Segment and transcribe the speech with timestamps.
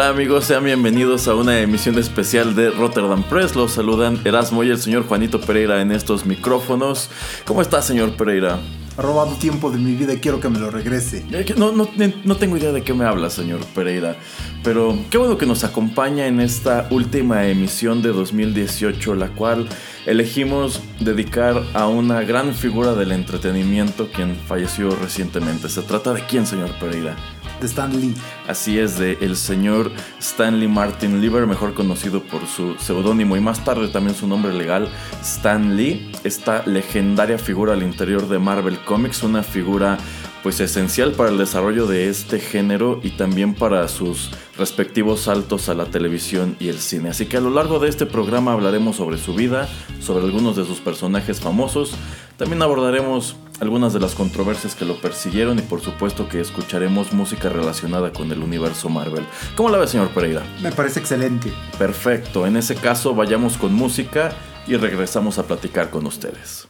[0.00, 3.54] Hola amigos, sean bienvenidos a una emisión especial de Rotterdam Press.
[3.54, 7.10] Los saludan Erasmo y el señor Juanito Pereira en estos micrófonos.
[7.44, 8.58] ¿Cómo está, señor Pereira?
[8.96, 11.26] Ha robado tiempo de mi vida y quiero que me lo regrese.
[11.58, 11.86] No, no,
[12.24, 14.16] no tengo idea de qué me habla, señor Pereira.
[14.64, 19.68] Pero qué bueno que nos acompaña en esta última emisión de 2018, la cual
[20.06, 25.68] elegimos dedicar a una gran figura del entretenimiento quien falleció recientemente.
[25.68, 27.18] ¿Se trata de quién, señor Pereira?
[27.60, 28.14] De Stan Lee.
[28.48, 33.64] Así es, de el señor Stanley Martin Lieber, mejor conocido por su seudónimo y más
[33.64, 34.88] tarde también su nombre legal,
[35.22, 39.98] Stan Lee, esta legendaria figura al interior de Marvel Comics, una figura
[40.42, 45.74] pues esencial para el desarrollo de este género y también para sus respectivos saltos a
[45.74, 47.10] la televisión y el cine.
[47.10, 49.68] Así que a lo largo de este programa hablaremos sobre su vida,
[50.00, 51.92] sobre algunos de sus personajes famosos,
[52.38, 57.48] también abordaremos algunas de las controversias que lo persiguieron y por supuesto que escucharemos música
[57.48, 59.24] relacionada con el universo Marvel.
[59.54, 60.42] ¿Cómo la ve, señor Pereira?
[60.62, 61.52] Me parece excelente.
[61.78, 64.32] Perfecto, en ese caso vayamos con música
[64.66, 66.68] y regresamos a platicar con ustedes.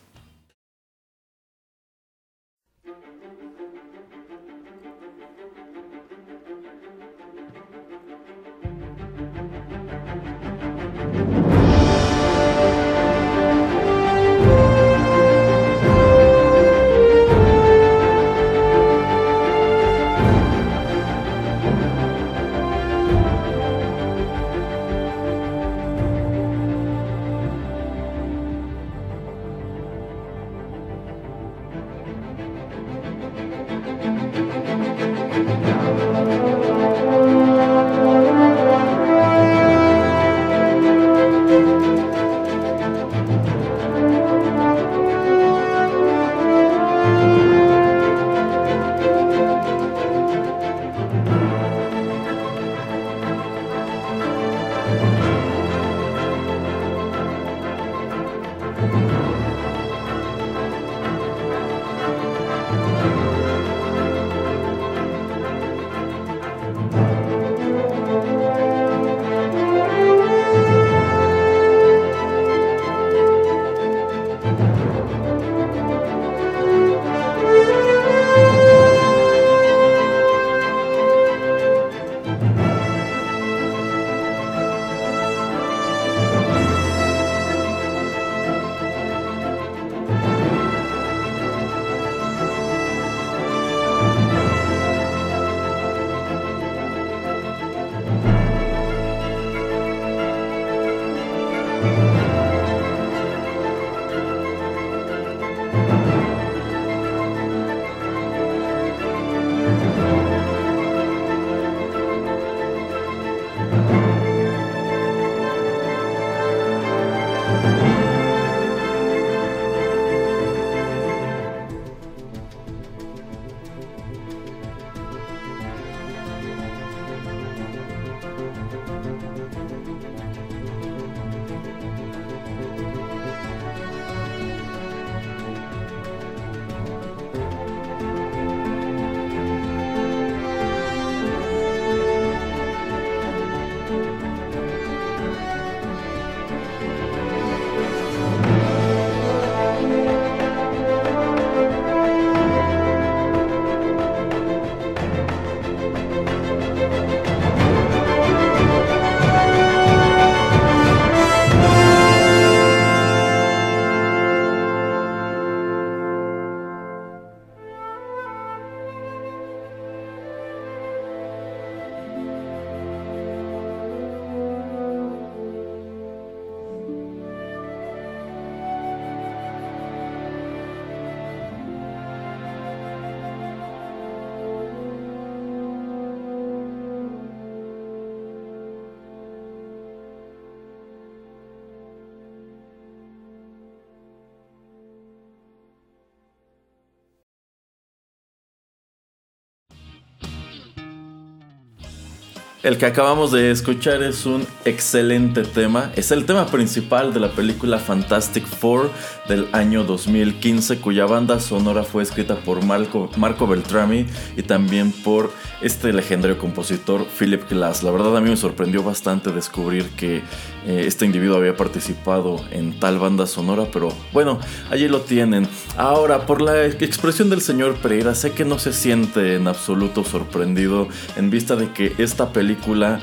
[202.62, 205.90] El que acabamos de escuchar es un excelente tema.
[205.96, 208.90] Es el tema principal de la película Fantastic Four
[209.28, 214.04] del año 2015, cuya banda sonora fue escrita por Marco, Beltrami
[214.36, 217.82] y también por este legendario compositor Philip Glass.
[217.82, 220.20] La verdad a mí me sorprendió bastante descubrir que
[220.66, 224.38] eh, este individuo había participado en tal banda sonora, pero bueno,
[224.70, 225.48] allí lo tienen.
[225.76, 230.88] Ahora, por la expresión del señor Pereira, sé que no se siente en absoluto sorprendido
[231.16, 233.00] en vista de que esta película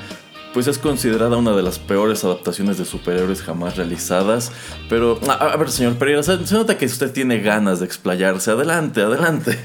[0.53, 4.51] pues es considerada una de las peores adaptaciones de superhéroes jamás realizadas.
[4.89, 8.49] Pero, a, ver, señor Pereira, se, nota que usted tiene ganas de explayarse.
[8.49, 9.59] Adelante, adelante.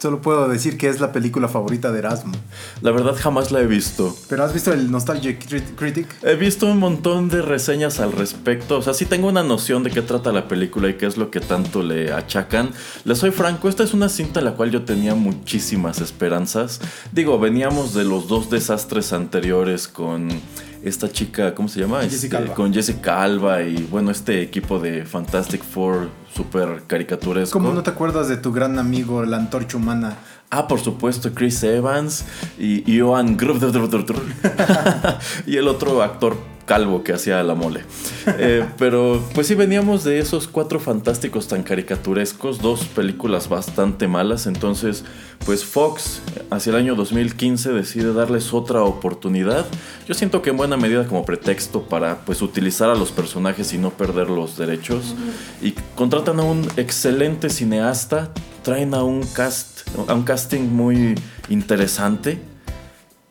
[0.00, 2.32] Solo puedo decir que es la película favorita de Erasmo.
[2.80, 4.16] La verdad jamás la he visto.
[4.30, 6.06] ¿Pero has visto el Nostalgia Critic?
[6.22, 8.78] He visto un montón de reseñas al respecto.
[8.78, 11.30] O sea, sí tengo una noción de qué trata la película y qué es lo
[11.30, 12.70] que tanto le achacan.
[13.04, 16.80] Le soy franco, esta es una cinta en la cual yo tenía muchísimas esperanzas.
[17.12, 20.30] Digo, veníamos de los dos desastres anteriores con
[20.82, 22.00] esta chica, ¿cómo se llama?
[22.04, 27.58] Jessica este, Con Jessica Alba y bueno, este equipo de Fantastic Four super caricaturesco.
[27.58, 30.16] ¿Cómo no te acuerdas de tu gran amigo, la antorcha humana?
[30.50, 32.24] Ah, por supuesto, Chris Evans
[32.58, 33.36] y Johan
[35.46, 36.36] y el otro actor
[36.70, 37.80] calvo que hacía la mole.
[38.38, 44.46] Eh, pero pues sí, veníamos de esos cuatro fantásticos tan caricaturescos, dos películas bastante malas,
[44.46, 45.04] entonces
[45.44, 49.66] pues Fox hacia el año 2015 decide darles otra oportunidad.
[50.06, 53.78] Yo siento que en buena medida como pretexto para pues utilizar a los personajes y
[53.78, 55.16] no perder los derechos.
[55.60, 58.30] Y contratan a un excelente cineasta,
[58.62, 61.16] traen a un cast, a un casting muy
[61.48, 62.49] interesante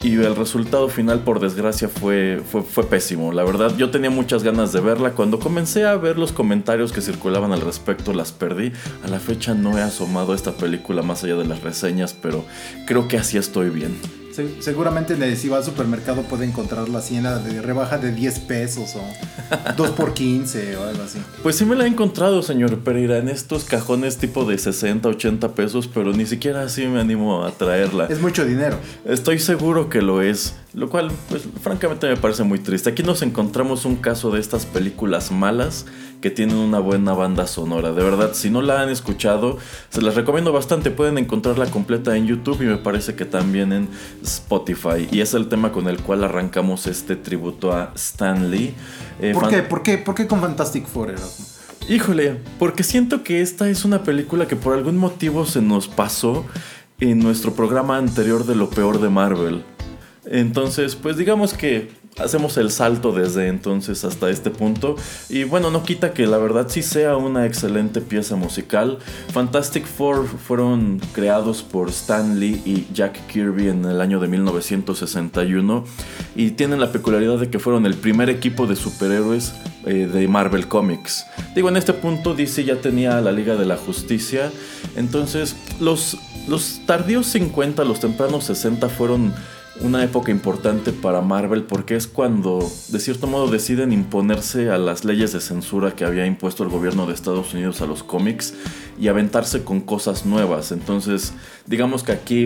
[0.02, 3.34] y el resultado final, por desgracia, fue, fue, pésimo.
[3.34, 5.12] La verdad, yo tenía muchas ganas de verla.
[5.12, 8.72] Cuando comencé a ver los comentarios que circulaban al respecto, las perdí.
[9.04, 12.46] A la fecha no he asomado esta película más allá de las reseñas, pero
[12.86, 13.98] creo que así estoy bien
[14.60, 18.96] seguramente si va al supermercado puede encontrarla así en la de rebaja de 10 pesos
[18.96, 19.04] o
[19.76, 21.20] 2 por 15 o algo así.
[21.44, 25.56] Pues sí me la he encontrado, señor Pereira, en estos cajones tipo de 60, 80
[25.56, 28.08] pesos, pero ni siquiera así me animo a traerla.
[28.08, 28.78] Es mucho dinero.
[29.06, 32.90] Estoy seguro que lo es, lo cual, pues francamente me parece muy triste.
[32.90, 35.86] Aquí nos encontramos un caso de estas películas malas
[36.22, 37.92] que tienen una buena banda sonora.
[37.92, 39.58] De verdad, si no la han escuchado,
[39.90, 40.92] se las recomiendo bastante.
[40.92, 43.90] Pueden encontrarla completa en YouTube y me parece que también en
[44.24, 45.08] Spotify.
[45.12, 48.74] Y es el tema con el cual arrancamos este tributo a Stan Lee.
[49.22, 49.62] Eh, ¿Por, qué?
[49.64, 49.98] ¿Por, qué?
[49.98, 51.16] ¿Por qué con Fantastic Four?
[51.88, 56.46] Híjole, porque siento que esta es una película que por algún motivo se nos pasó
[57.00, 59.64] en nuestro programa anterior de lo peor de Marvel.
[60.26, 61.90] Entonces, pues digamos que
[62.20, 64.96] hacemos el salto desde entonces hasta este punto.
[65.30, 69.00] Y bueno, no quita que la verdad sí sea una excelente pieza musical.
[69.32, 75.84] Fantastic Four fueron creados por Stan Lee y Jack Kirby en el año de 1961
[76.36, 79.54] y tienen la peculiaridad de que fueron el primer equipo de superhéroes
[79.86, 81.26] eh, de Marvel Comics.
[81.56, 84.52] Digo, en este punto DC ya tenía la Liga de la Justicia,
[84.96, 86.18] entonces los,
[86.48, 89.34] los tardíos 50, los tempranos 60 fueron
[89.82, 95.06] una época importante para Marvel porque es cuando de cierto modo deciden imponerse a las
[95.06, 98.54] leyes de censura que había impuesto el gobierno de Estados Unidos a los cómics
[99.00, 100.72] y aventarse con cosas nuevas.
[100.72, 101.34] Entonces,
[101.66, 102.46] digamos que aquí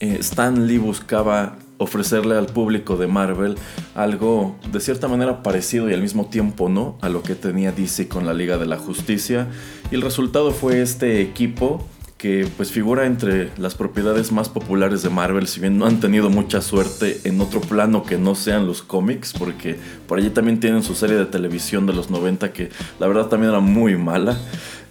[0.00, 3.56] eh, Stan Lee buscaba ofrecerle al público de Marvel
[3.94, 8.08] algo de cierta manera parecido y al mismo tiempo no a lo que tenía DC
[8.08, 9.46] con la Liga de la Justicia
[9.90, 11.86] y el resultado fue este equipo
[12.18, 16.30] que pues figura entre las propiedades más populares de Marvel, si bien no han tenido
[16.30, 19.76] mucha suerte en otro plano que no sean los cómics, porque
[20.08, 23.52] por allí también tienen su serie de televisión de los 90 que la verdad también
[23.52, 24.36] era muy mala.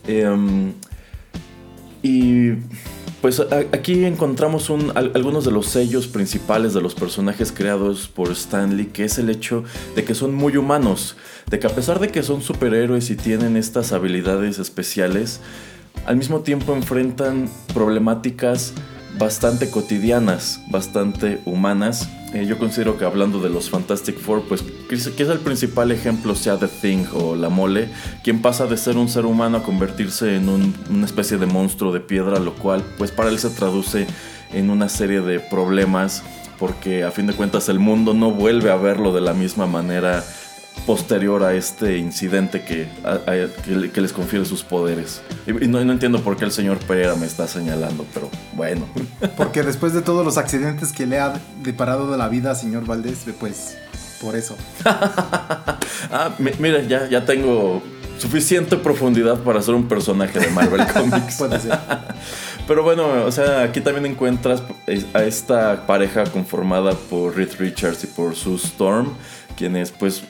[0.08, 0.72] Em,
[2.02, 2.54] y
[3.22, 3.42] pues
[3.74, 9.18] aquí encontramos algunos de los sellos principales de los personajes creados por Stanley, que es
[9.18, 9.66] el hecho
[9.98, 11.18] de que son muy humanos,
[11.50, 15.42] de que a pesar de que son superhéroes y tienen estas habilidades especiales,
[16.06, 18.74] al mismo tiempo enfrentan problemáticas
[19.18, 22.10] bastante cotidianas, bastante humanas.
[22.34, 26.58] Eh, yo considero que hablando de los Fantastic Four, pues quizá el principal ejemplo sea
[26.58, 27.90] The Thing o La Mole,
[28.24, 32.00] quien pasa de ser un ser humano a convertirse en una especie de monstruo de
[32.00, 34.08] piedra, lo cual pues para él se traduce
[34.52, 36.24] en una serie de problemas
[36.60, 40.24] porque a fin de cuentas el mundo no vuelve a verlo de la misma manera
[40.86, 42.88] posterior a este incidente que,
[43.94, 45.22] que, les confiere sus poderes.
[45.46, 48.88] Y, no, entiendo por qué el señor Pereira me está señalando, pero bueno.
[49.36, 53.26] Porque después de todos los accidentes que le ha deparado de la vida, señor Valdés,
[53.40, 53.78] pues
[54.22, 54.56] por eso.
[54.86, 57.82] ah, mira, ya, ya tengo
[58.18, 61.38] suficiente profundidad para ser un personaje de Marvel Comics.
[61.38, 61.78] Puede ser.
[62.68, 64.62] Pero bueno, o sea, aquí también encuentras
[65.14, 69.14] a esta pareja conformada por Reed Richards y por Sue Storm,
[69.56, 70.24] quienes pues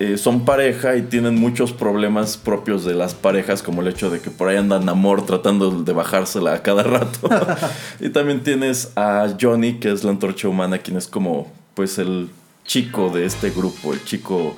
[0.00, 4.20] eh, son pareja y tienen muchos problemas propios de las parejas, como el hecho de
[4.20, 7.28] que por ahí andan amor tratando de bajársela a cada rato.
[8.00, 12.30] y también tienes a Johnny, que es la antorcha humana, quien es como pues el
[12.64, 14.56] chico de este grupo, el chico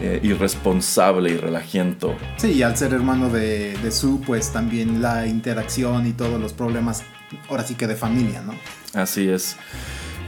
[0.00, 2.16] eh, irresponsable y relajiento.
[2.36, 6.52] Sí, y al ser hermano de, de Sue, pues también la interacción y todos los
[6.54, 7.02] problemas,
[7.50, 8.54] ahora sí que de familia, ¿no?
[8.94, 9.56] Así es.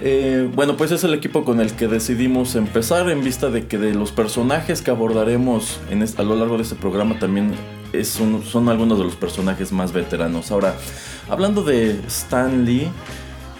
[0.02, 3.76] Eh, bueno, pues es el equipo con el que decidimos empezar en vista de que
[3.76, 5.78] de los personajes que abordaremos
[6.16, 7.52] a lo largo de este programa también
[8.04, 10.50] son algunos de los personajes más veteranos.
[10.50, 10.74] Ahora,
[11.28, 12.88] hablando de Stan Lee,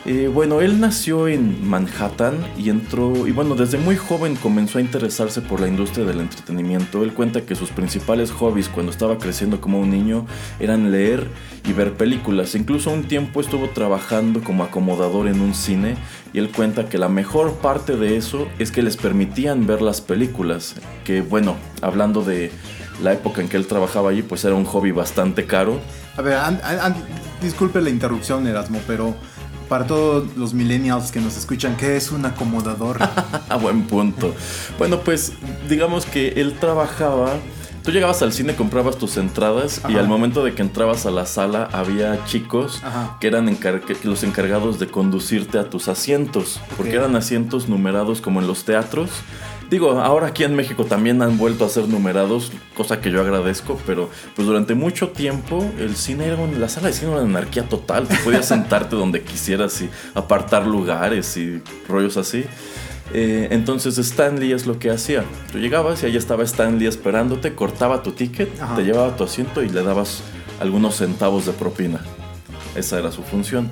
[0.06, 4.80] eh, bueno, él nació en Manhattan y entró, y bueno, desde muy joven comenzó a
[4.80, 7.02] interesarse por la industria del entretenimiento.
[7.04, 10.25] Él cuenta que sus principales hobbies cuando estaba creciendo como un niño
[10.59, 11.28] eran leer
[11.68, 12.54] y ver películas.
[12.54, 15.97] Incluso un tiempo estuvo trabajando como acomodador en un cine
[16.32, 20.00] y él cuenta que la mejor parte de eso es que les permitían ver las
[20.00, 20.75] películas.
[21.04, 22.50] Que bueno, hablando de
[23.02, 25.80] la época en que él trabajaba allí, pues era un hobby bastante caro.
[26.16, 26.38] A ver,
[27.42, 29.14] disculpe la interrupción, Erasmo, pero
[29.68, 32.99] para todos los millennials que nos escuchan, ¿qué es un acomodador?
[33.49, 34.34] A buen punto.
[34.78, 35.32] Bueno, pues
[35.68, 37.34] digamos que él trabajaba.
[37.90, 41.26] Tú llegabas al cine, comprabas tus entradas y al momento de que entrabas a la
[41.26, 42.80] sala había chicos
[43.18, 43.59] que eran
[44.04, 49.11] los encargados de conducirte a tus asientos, porque eran asientos numerados como en los teatros
[49.70, 53.78] Digo, ahora aquí en México también han vuelto a ser numerados, cosa que yo agradezco,
[53.87, 57.68] pero pues durante mucho tiempo el cine era la sala de cine era una anarquía
[57.68, 58.09] total.
[58.09, 62.44] Tú podías sentarte donde quisieras y apartar lugares y rollos así.
[63.12, 65.24] Eh, entonces Stanley es lo que hacía.
[65.52, 69.68] Tú llegabas y ahí estaba Stanley esperándote, cortaba tu ticket, te llevaba tu asiento y
[69.68, 70.22] le dabas
[70.60, 72.00] algunos centavos de propina.
[72.76, 73.70] Esa era su función.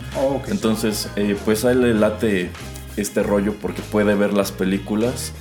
[0.48, 2.50] Entonces, eh, pues a él le late
[2.96, 5.32] este rollo porque puede ver las películas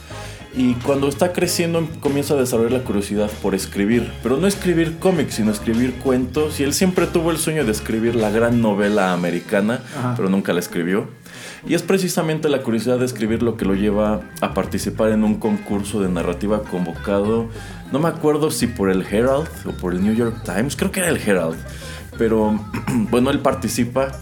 [0.57, 5.35] y cuando está creciendo comienza a desarrollar la curiosidad por escribir, pero no escribir cómics,
[5.35, 6.59] sino escribir cuentos.
[6.59, 9.81] Y él siempre tuvo el sueño de escribir la gran novela americana,
[10.15, 11.09] pero nunca la escribió.
[11.67, 15.35] Y es precisamente la curiosidad de escribir lo que lo lleva a participar en un
[15.35, 17.49] concurso de narrativa convocado,
[17.91, 21.01] no me acuerdo si por el Herald o por el New York Times, creo que
[21.01, 21.57] era el Herald.
[22.17, 22.57] Pero
[23.11, 24.13] bueno, él participa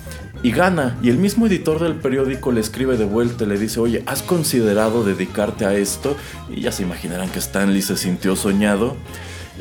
[0.41, 0.97] y gana.
[1.03, 4.23] Y el mismo editor del periódico le escribe de vuelta y le dice, oye, ¿has
[4.23, 6.15] considerado dedicarte a esto?
[6.49, 8.95] Y ya se imaginarán que Stanley se sintió soñado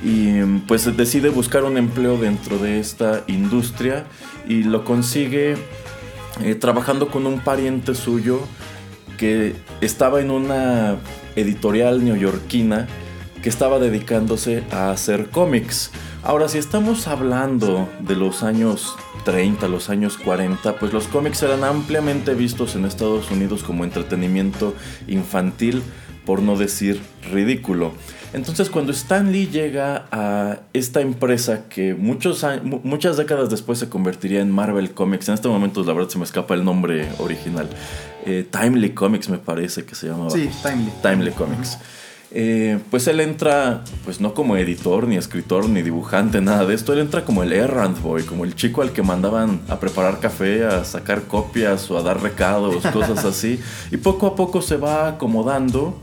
[0.02, 4.04] y pues decide buscar un empleo dentro de esta industria
[4.48, 5.56] y lo consigue
[6.42, 8.40] eh, trabajando con un pariente suyo
[9.18, 10.96] que estaba en una
[11.36, 12.88] editorial neoyorquina
[13.42, 15.90] que estaba dedicándose a hacer cómics.
[16.22, 21.62] Ahora, si estamos hablando de los años 30, los años 40, pues los cómics eran
[21.62, 24.74] ampliamente vistos en Estados Unidos como entretenimiento
[25.06, 25.82] infantil,
[26.24, 27.00] por no decir
[27.30, 27.92] ridículo.
[28.34, 34.40] Entonces cuando Stan Lee llega a esta empresa que muchos muchas décadas después se convertiría
[34.40, 37.68] en Marvel Comics, en este momento la verdad se me escapa el nombre original,
[38.26, 40.30] eh, Timely Comics me parece que se llamaba.
[40.30, 40.92] Sí, Timely.
[41.00, 41.78] Timely Comics.
[42.36, 46.92] Eh, pues él entra, pues no como editor, ni escritor, ni dibujante, nada de esto.
[46.92, 50.66] Él entra como el errand boy, como el chico al que mandaban a preparar café,
[50.66, 53.60] a sacar copias o a dar recados, cosas así.
[53.92, 55.96] Y poco a poco se va acomodando.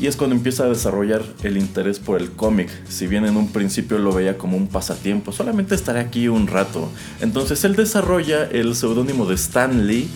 [0.00, 2.68] Y es cuando empieza a desarrollar el interés por el cómic.
[2.88, 6.90] Si bien en un principio lo veía como un pasatiempo, solamente estaré aquí un rato.
[7.20, 10.08] Entonces él desarrolla el seudónimo de Stan Lee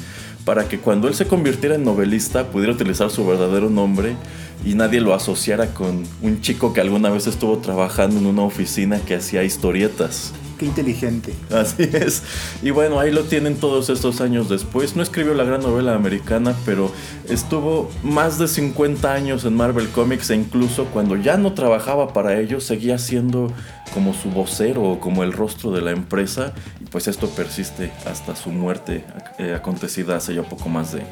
[0.45, 4.17] para que cuando él se convirtiera en novelista pudiera utilizar su verdadero nombre
[4.65, 8.99] y nadie lo asociara con un chico que alguna vez estuvo trabajando en una oficina
[8.99, 10.33] que hacía historietas.
[10.59, 11.35] Qué inteligente.
[11.51, 12.23] Así es.
[12.63, 14.97] Y bueno, ahí lo tienen todos estos años después.
[14.97, 16.91] No escribió la gran novela americana, pero
[17.29, 22.39] estuvo más de 50 años en Marvel Comics e incluso cuando ya no trabajaba para
[22.41, 23.53] ellos, seguía siendo
[23.95, 26.53] como su vocero o como el rostro de la empresa.
[26.81, 29.05] Y pues esto persiste hasta su muerte
[29.39, 31.03] eh, acontecida hace ya poco más de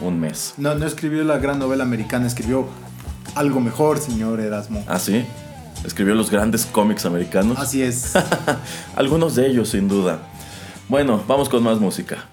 [0.00, 0.54] un mes.
[0.56, 2.66] No, no escribió la gran novela americana, escribió
[3.34, 4.82] algo mejor, señor Erasmo.
[4.86, 5.26] ¿Ah, sí?
[5.84, 7.58] Escribió los grandes cómics americanos.
[7.58, 8.14] Así es.
[8.96, 10.20] Algunos de ellos, sin duda.
[10.88, 12.24] Bueno, vamos con más música.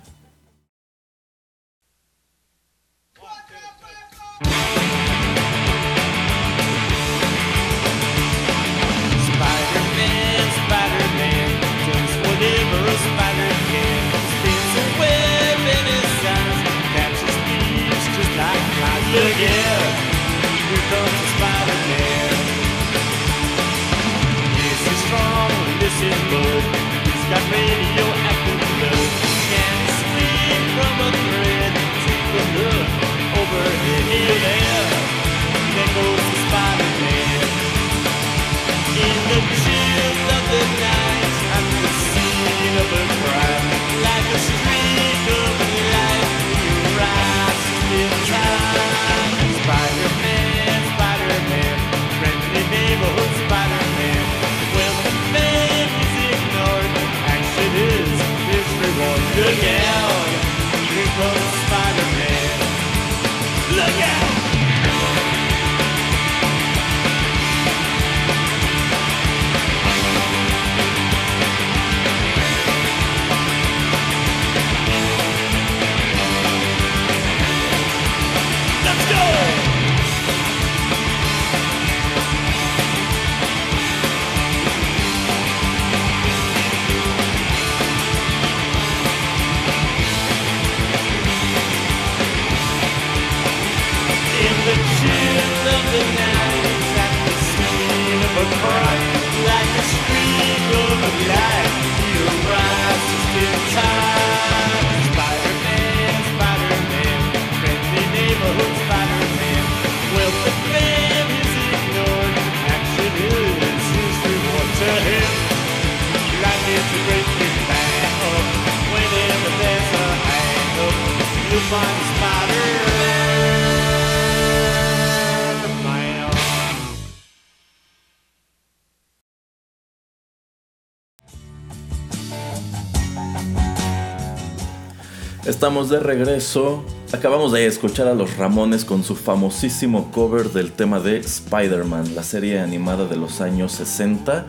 [135.72, 136.84] De regreso.
[137.14, 142.24] Acabamos de escuchar a los Ramones con su famosísimo cover del tema de Spider-Man, la
[142.24, 144.48] serie animada de los años 60.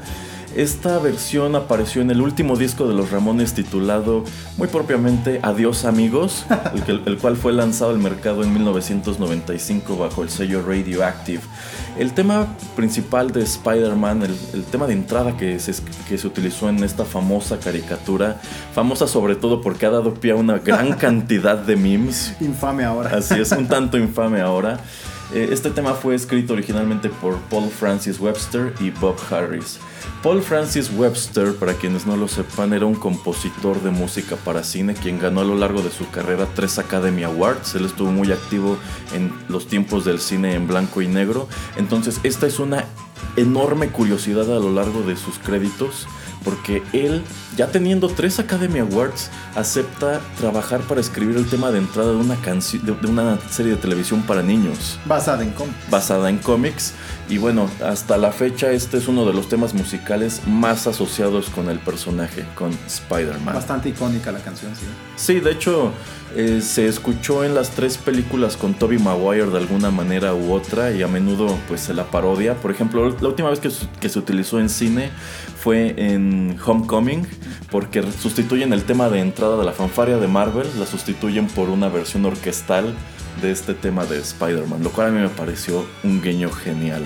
[0.56, 4.24] Esta versión apareció en el último disco de los Ramones titulado
[4.58, 6.44] muy propiamente Adiós amigos,
[6.88, 11.42] el, cual fue lanzado al mercado en 1995 bajo el sello Radioactive.
[11.98, 15.74] El tema principal de Spider-Man, el, tema de entrada que se,
[16.09, 18.40] que se utilizó en esta famosa caricatura,
[18.74, 22.35] famosa sobre todo porque ha dado pie a una gran cantidad de memes.
[22.40, 23.16] Infame ahora.
[23.16, 24.81] Así es, un tanto infame ahora.
[25.34, 29.78] Eh, este tema fue escrito originalmente por Paul Francis Webster y Bob Harris.
[30.22, 34.92] Paul Francis Webster, para quienes no lo sepan, era un compositor de música para cine
[34.92, 37.74] quien ganó a lo largo de su carrera tres Academy Awards.
[37.74, 38.76] Él estuvo muy activo
[39.14, 41.48] en los tiempos del cine en blanco y negro.
[41.76, 42.84] Entonces, esta es una
[43.36, 46.06] enorme curiosidad a lo largo de sus créditos
[46.44, 47.22] porque él,
[47.57, 52.37] ya teniendo tres Academy Awards, acepta trabajar para escribir el tema de entrada de una,
[52.37, 54.98] de una serie de televisión para niños.
[55.07, 55.90] Basada en cómics.
[55.90, 56.94] Basada en cómics.
[57.28, 61.68] Y bueno, hasta la fecha este es uno de los temas musicales más asociados con
[61.70, 63.55] el personaje, con Spider-Man.
[63.55, 64.87] Bastante icónica la canción, sí.
[65.16, 65.92] Sí, de hecho
[66.35, 70.90] eh, se escuchó en las tres películas con Toby Maguire de alguna manera u otra
[70.90, 72.55] y a menudo pues se la parodia.
[72.55, 75.11] Por ejemplo, la última vez que, que se utilizó en cine
[75.62, 77.25] fue en Homecoming
[77.70, 81.88] porque sustituyen el tema de entrada de la fanfaria de Marvel, la sustituyen por una
[81.88, 82.92] versión orquestal
[83.40, 87.05] de este tema de Spider-Man, lo cual a mí me pareció un guiño genial.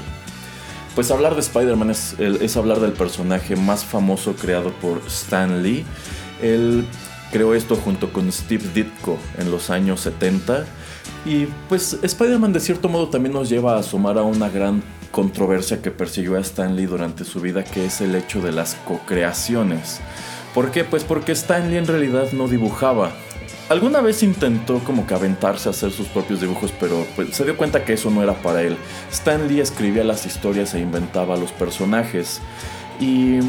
[0.95, 5.85] Pues hablar de Spider-Man es, es, hablar del personaje más famoso creado por Stan Lee.
[6.41, 6.87] Él
[7.31, 10.65] creó esto junto con Steve Ditko en los años 70.
[11.27, 15.83] Y pues Spider-Man de cierto modo también nos lleva a sumar a una gran controversia
[15.83, 20.01] que persiguió a Stan Lee durante su vida, que es el hecho de las co-creaciones.
[20.55, 20.85] ¿Por qué?
[20.85, 23.13] Pues porque Stan Lee en realidad no dibujaba,
[23.69, 27.57] Alguna vez intentó como que aventarse a hacer sus propios dibujos, pero pues, se dio
[27.57, 28.77] cuenta que eso no era para él.
[29.11, 32.41] Stan Lee escribía las historias e inventaba los personajes.
[33.01, 33.41] Y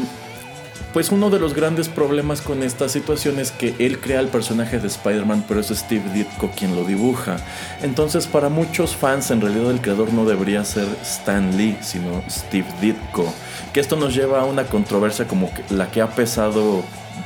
[0.92, 4.78] pues uno de los grandes problemas con esta situación es que él crea el personaje
[4.78, 7.36] de Spider-Man, pero es Steve Ditko quien lo dibuja.
[7.82, 12.68] Entonces para muchos fans en realidad el creador no debería ser Stan Lee, sino Steve
[12.80, 13.32] Ditko.
[13.72, 16.82] Que esto nos lleva a una controversia como la que ha pesado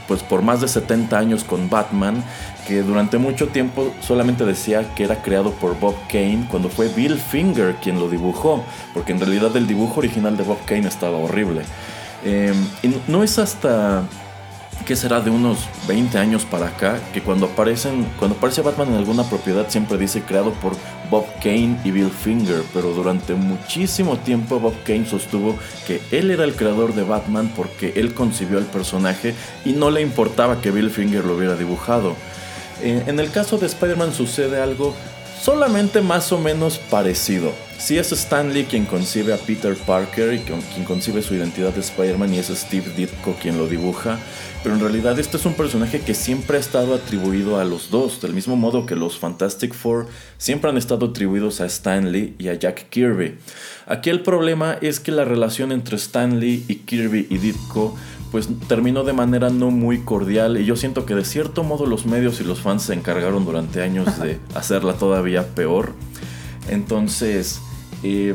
[0.09, 2.23] pues por más de 70 años con Batman,
[2.67, 7.19] que durante mucho tiempo solamente decía que era creado por Bob Kane cuando fue Bill
[7.19, 11.63] Finger quien lo dibujó, porque en realidad el dibujo original de Bob Kane estaba horrible.
[12.25, 14.05] Em, y no es hasta
[14.85, 18.95] que será de unos 20 años para acá, que cuando aparecen, cuando aparece Batman en
[18.95, 20.73] alguna propiedad siempre dice creado por
[21.11, 25.57] Bob Kane y Bill Finger, pero durante muchísimo tiempo Bob Kane sostuvo
[25.87, 30.01] que él era el creador de Batman porque él concibió el personaje y no le
[30.01, 32.17] importaba que Bill Finger lo hubiera dibujado.
[32.83, 34.95] Eh, en el caso de Spider-Man sucede algo
[35.43, 37.53] solamente más o menos parecido.
[37.79, 41.81] Si es Stan Lee quien concibe a Peter Parker y quien concibe su identidad de
[41.81, 44.21] Spider-Man y es Steve Ditko quien lo dibuja,
[44.63, 48.21] pero en realidad este es un personaje que siempre ha estado atribuido a los dos,
[48.21, 50.07] del mismo modo que los Fantastic Four
[50.39, 53.39] siempre han estado atribuidos a Stan Lee y a Jack Kirby.
[53.87, 57.97] Aquí el problema es que la relación entre Stan Lee y Kirby y Ditko
[58.33, 60.59] pues terminó de manera no muy cordial.
[60.59, 63.83] Y yo siento que de cierto modo los medios y los fans se encargaron durante
[63.83, 65.93] años de hacerla todavía peor.
[66.69, 67.61] Entonces,
[68.03, 68.35] eh,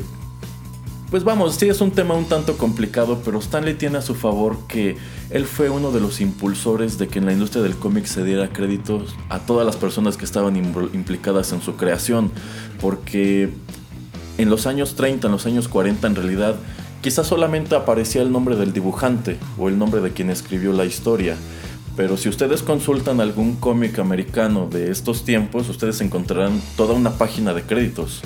[1.10, 4.58] pues vamos, sí es un tema un tanto complicado, pero Stanley tiene a su favor
[4.68, 4.98] que
[5.32, 8.50] él fue uno de los impulsores de que en la industria del cómic se diera
[8.50, 12.32] créditos a todas las personas que estaban implicadas en su creación,
[12.80, 13.50] porque
[14.38, 16.56] en los años 30, en los años 40 en realidad
[17.08, 21.38] quizás solamente aparecía el nombre del dibujante o el nombre de quien escribió la historia
[21.98, 27.56] pero si ustedes consultan algún cómic americano de estos tiempos, ustedes encontrarán toda una página
[27.56, 28.22] de créditos,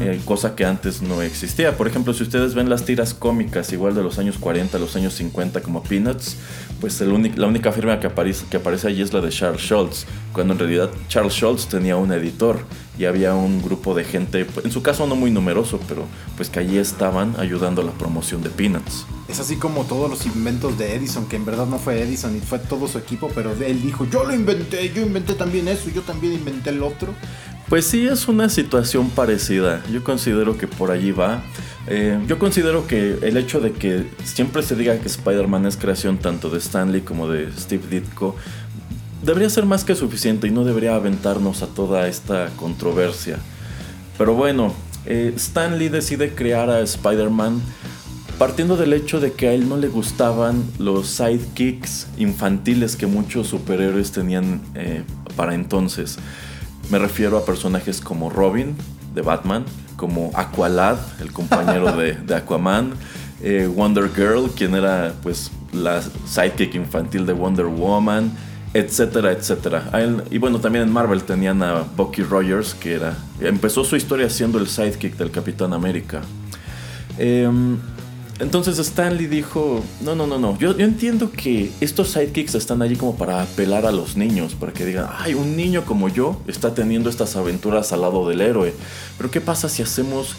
[0.00, 1.76] eh, cosa que antes no existía.
[1.76, 5.12] Por ejemplo, si ustedes ven las tiras cómicas igual de los años 40, los años
[5.12, 6.38] 50 como Peanuts,
[6.80, 10.54] pues la única firma que aparece, que aparece allí es la de Charles Schultz, cuando
[10.54, 12.60] en realidad Charles Schultz tenía un editor
[12.98, 16.60] y había un grupo de gente, en su caso no muy numeroso, pero pues que
[16.60, 19.06] allí estaban ayudando a la promoción de Peanuts.
[19.28, 22.40] Es así como todos los inventos de Edison, que en verdad no fue Edison y
[22.40, 26.02] fue todo su equipo, pero él dijo, yo lo inventé, yo inventé también eso, yo
[26.02, 27.14] también inventé el otro.
[27.68, 29.82] Pues sí, es una situación parecida.
[29.90, 31.42] Yo considero que por allí va.
[31.86, 36.18] Eh, yo considero que el hecho de que siempre se diga que Spider-Man es creación
[36.18, 38.36] tanto de Stanley como de Steve Ditko
[39.24, 43.38] debería ser más que suficiente y no debería aventarnos a toda esta controversia.
[44.18, 44.72] Pero bueno,
[45.06, 47.60] eh, Stan Lee decide crear a Spider-Man
[48.38, 53.48] partiendo del hecho de que a él no le gustaban los sidekicks infantiles que muchos
[53.48, 55.02] superhéroes tenían eh,
[55.36, 56.18] para entonces.
[56.90, 58.76] Me refiero a personajes como Robin
[59.14, 59.64] de Batman,
[59.96, 62.94] como Aqualad, el compañero de, Aquaman,
[63.42, 68.32] eh, Wonder Girl, quien era pues la sidekick infantil de Wonder Woman,
[68.74, 69.90] etcétera, etcétera.
[70.30, 74.58] Y bueno, también en Marvel tenían a Bucky Rogers, que era empezó su historia siendo
[74.58, 76.22] el sidekick del Capitán América.
[77.16, 77.78] Em,
[78.40, 82.96] entonces Stanley dijo, no, no, no, no, yo, yo, entiendo que estos sidekicks están allí
[82.96, 86.74] como para apelar a los niños, para que digan, ay, un niño como yo está
[86.74, 88.74] teniendo estas aventuras al lado del héroe,
[89.16, 90.34] pero ¿qué pasa si hacemos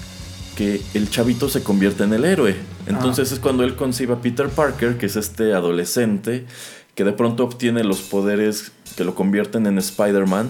[0.57, 2.57] que el chavito se convierta en el héroe?
[2.85, 6.45] Entonces es cuando él concibe a Peter Parker, que es este adolescente,
[6.95, 10.49] que de pronto obtiene los poderes que lo convierten en Spider-Man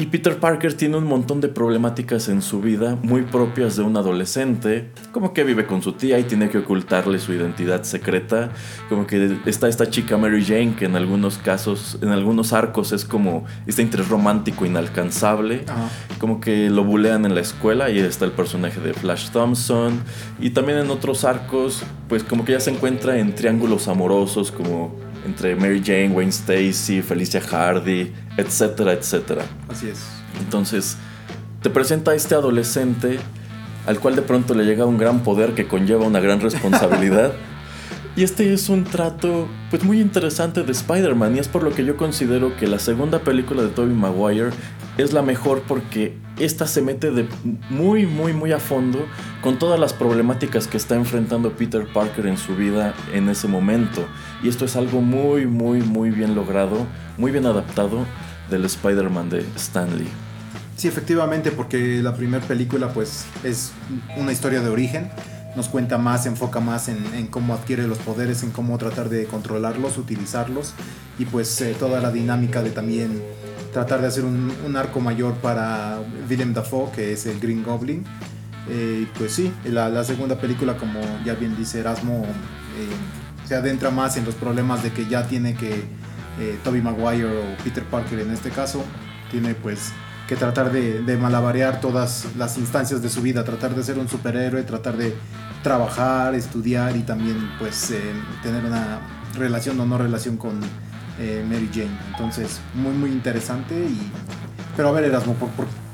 [0.00, 3.98] y Peter Parker tiene un montón de problemáticas en su vida muy propias de un
[3.98, 8.48] adolescente, como que vive con su tía y tiene que ocultarle su identidad secreta,
[8.88, 13.04] como que está esta chica Mary Jane que en algunos casos, en algunos arcos es
[13.04, 15.66] como este interés romántico inalcanzable,
[16.18, 20.00] como que lo bulean en la escuela y está el personaje de Flash Thompson.
[20.40, 25.09] Y también en otros arcos pues como que ya se encuentra en triángulos amorosos como
[25.24, 29.44] entre Mary Jane, Wayne Stacy, Felicia Hardy, etcétera, etcétera.
[29.68, 30.00] Así es.
[30.40, 30.96] Entonces,
[31.62, 33.18] te presenta a este adolescente
[33.86, 37.32] al cual de pronto le llega un gran poder que conlleva una gran responsabilidad.
[38.16, 41.84] y este es un trato pues muy interesante de Spider-Man y es por lo que
[41.84, 44.50] yo considero que la segunda película de Tobey Maguire
[45.02, 47.26] es la mejor porque esta se mete de
[47.68, 49.06] muy, muy, muy a fondo
[49.42, 54.06] con todas las problemáticas que está enfrentando Peter Parker en su vida en ese momento.
[54.42, 56.86] Y esto es algo muy, muy, muy bien logrado,
[57.18, 58.06] muy bien adaptado
[58.50, 60.08] del Spider-Man de Stanley.
[60.76, 63.72] Sí, efectivamente, porque la primera película pues es
[64.16, 65.10] una historia de origen,
[65.54, 69.98] nos cuenta más, enfoca más en, cómo adquiere los poderes, en cómo tratar de controlarlos,
[69.98, 70.72] utilizarlos
[71.18, 73.22] y pues eh, toda la dinámica de también
[73.72, 78.04] tratar de hacer un, arco mayor para Willem Dafoe, que es el Green Goblin.
[78.68, 84.16] Eh, pues sí, la, segunda película, como ya bien dice Erasmo, eh, se adentra más
[84.16, 85.84] en los problemas de que ya tiene que
[86.38, 88.84] eh, Toby Maguire o Peter Parker en este caso,
[89.30, 89.92] tiene pues
[90.28, 94.08] que tratar de, de, malabarear todas las instancias de su vida, tratar de ser un
[94.08, 95.14] superhéroe, tratar de
[95.64, 97.92] trabajar, estudiar y también pues
[98.42, 99.00] tener una
[99.36, 100.60] relación o no relación con
[101.20, 101.96] eh, Mary Jane.
[102.10, 103.74] Entonces, muy, muy interesante.
[103.74, 104.10] Y...
[104.76, 105.48] Pero a ver, Erasmo, ¿por,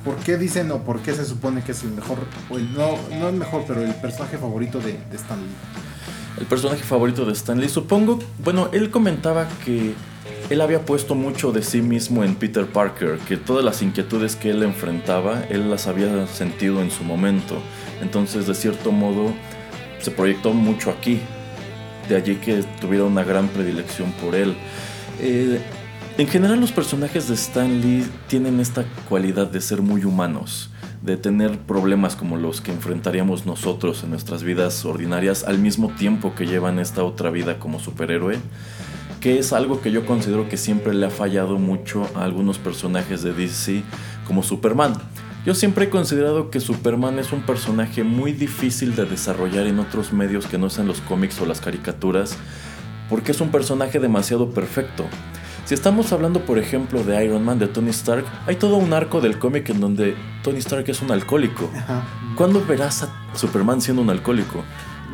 [0.05, 3.29] por, qué dicen o por qué se supone que es el mejor, o no, no
[3.29, 5.49] el mejor, pero el personaje favorito de Stanley?
[6.39, 9.95] El personaje favorito de Stanley, supongo, bueno, él comentaba que
[10.51, 14.51] él había puesto mucho de sí mismo en Peter Parker, que todas las inquietudes que
[14.51, 17.57] él enfrentaba, él las había sentido en su momento.
[18.01, 19.33] Entonces, de cierto modo,
[20.01, 21.21] se proyectó mucho aquí.
[22.09, 24.57] De allí que tuviera una gran predilección por él.
[25.21, 25.61] Eh,
[26.19, 30.71] en general los personajes de Stan Lee tienen esta cualidad de ser muy humanos,
[31.03, 36.35] de tener problemas como los que enfrentaríamos nosotros en nuestras vidas ordinarias al mismo tiempo
[36.35, 38.39] que llevan esta otra vida como superhéroe,
[39.21, 43.23] que es algo que yo considero que siempre le ha fallado mucho a algunos personajes
[43.23, 43.83] de DC
[44.27, 44.95] como Superman.
[45.45, 50.13] Yo siempre he considerado que Superman es un personaje muy difícil de desarrollar en otros
[50.13, 52.37] medios que no sean los cómics o las caricaturas,
[53.09, 55.05] porque es un personaje demasiado perfecto.
[55.65, 59.21] Si estamos hablando, por ejemplo, de Iron Man, de Tony Stark, hay todo un arco
[59.21, 60.15] del cómic en donde
[60.45, 61.69] Tony Stark es un alcohólico.
[62.37, 64.63] ¿Cuándo verás a Superman siendo un alcohólico?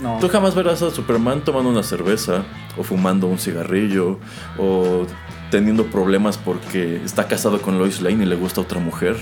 [0.03, 0.19] No.
[0.21, 2.43] Tú jamás verás a Superman tomando una cerveza,
[2.77, 4.19] o fumando un cigarrillo,
[4.59, 5.07] o
[5.51, 9.17] teniendo problemas porque está casado con Lois Lane y le gusta otra mujer.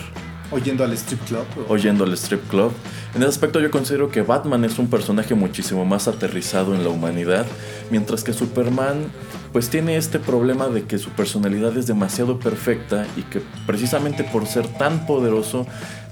[0.53, 1.45] Oyendo al strip club.
[1.69, 2.73] Oyendo al strip club.
[3.15, 6.91] En ese aspecto yo considero que Batman es un personaje muchísimo más aterrizado en la
[6.91, 7.47] humanidad,
[7.91, 9.05] mientras que Superman
[9.53, 14.47] pues tiene este problema de que su personalidad es demasiado perfecta y que precisamente por
[14.47, 15.67] ser tan poderoso,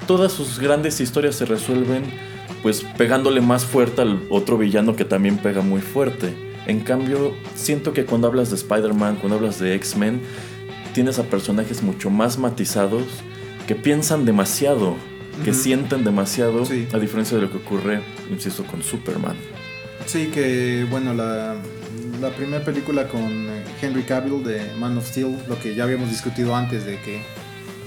[0.07, 2.05] todas sus grandes historias se resuelven
[2.63, 6.49] pues pegándole más fuerte al otro villano que también pega muy fuerte.
[6.67, 10.21] En cambio, siento que cuando hablas de Spider-Man, cuando hablas de X-Men,
[10.93, 13.05] tienes a personajes mucho más matizados
[13.69, 14.97] que piensan demasiado,
[15.45, 18.01] que sienten demasiado, a diferencia de lo que ocurre,
[18.31, 19.37] insisto, con Superman.
[20.07, 21.55] Sí, que bueno, la,
[22.19, 23.47] la primera película con
[23.83, 27.21] Henry Cavill de Man of Steel, lo que ya habíamos discutido antes de que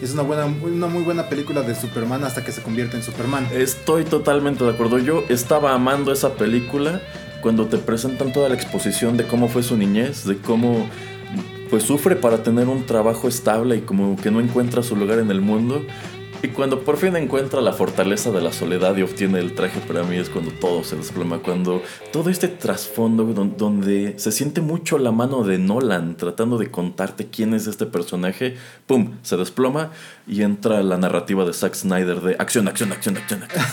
[0.04, 3.48] es una buena una muy buena película de Superman hasta que se convierte en Superman.
[3.52, 5.00] Estoy totalmente de acuerdo.
[5.00, 7.02] Yo estaba amando esa película
[7.42, 10.88] cuando te presentan toda la exposición de cómo fue su niñez, de cómo
[11.72, 15.32] pues sufre para tener un trabajo estable y como que no encuentra su lugar en
[15.32, 15.82] el mundo.
[16.44, 20.04] Y cuando por fin encuentra la fortaleza de la soledad y obtiene el traje, para
[20.04, 21.38] mí es cuando todo se desploma.
[21.38, 21.82] Cuando
[22.12, 27.54] todo este trasfondo donde se siente mucho la mano de Nolan tratando de contarte quién
[27.54, 28.56] es este personaje,
[28.88, 29.12] ¡pum!
[29.22, 29.92] Se desploma
[30.32, 33.66] y entra la narrativa de Zack Snyder de acción, acción, acción, acción, acción.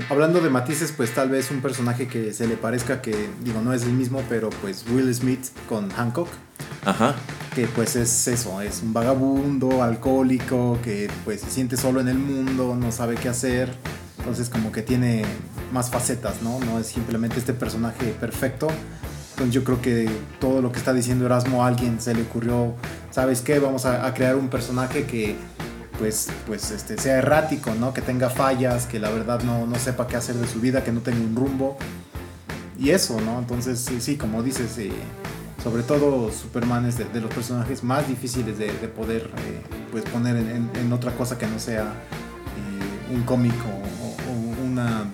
[0.10, 3.72] Hablando de matices, pues tal vez un personaje que se le parezca que, digo, no
[3.72, 6.26] es el mismo, pero pues Will Smith con Hancock.
[6.84, 7.14] Ajá.
[7.54, 12.18] Que pues es eso, es un vagabundo, alcohólico, que pues se siente solo en el
[12.18, 13.72] mundo, no sabe qué hacer.
[14.18, 15.24] Entonces como que tiene
[15.72, 16.58] más facetas, ¿no?
[16.58, 18.66] No es simplemente este personaje perfecto.
[19.30, 20.10] Entonces yo creo que
[20.40, 22.74] todo lo que está diciendo Erasmo a alguien se le ocurrió,
[23.12, 23.60] ¿sabes qué?
[23.60, 25.36] Vamos a, crear un personaje que
[25.98, 27.92] pues, pues este, sea errático, ¿no?
[27.92, 30.92] Que tenga fallas, que la verdad no, no sepa qué hacer de su vida, que
[30.92, 31.76] no tenga un rumbo.
[32.78, 33.38] Y eso, ¿no?
[33.38, 34.92] Entonces sí, sí como dices, eh,
[35.62, 40.92] sobre todo Superman es de, los personajes más difíciles de, poder eh, pues poner en,
[40.92, 45.06] otra cosa que no sea eh, un cómic o, una,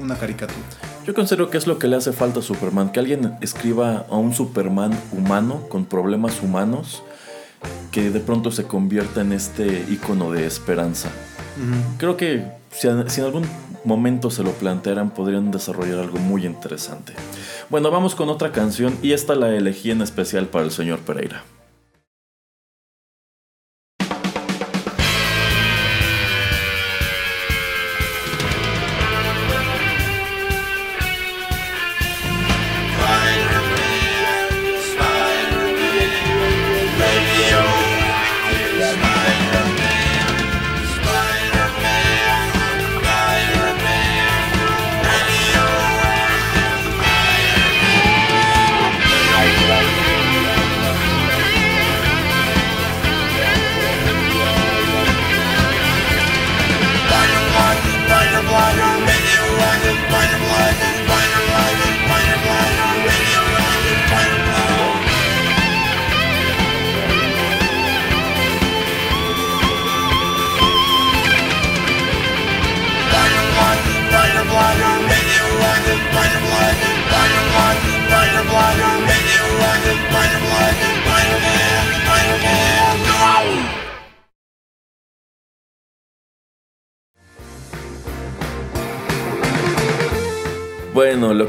[0.00, 0.60] una, caricatura.
[1.04, 4.16] Yo considero que es lo que le hace falta a Superman, que alguien escriba a
[4.16, 7.02] un Superman humano, con problemas humanos,
[7.92, 11.10] que de pronto se convierta en este icono de esperanza.
[11.98, 13.44] Creo que si, si en algún
[13.84, 17.12] momento se lo plantearan, podrían desarrollar algo muy interesante.
[17.68, 21.44] Bueno, vamos con otra canción y esta la elegí en especial para el señor Pereira.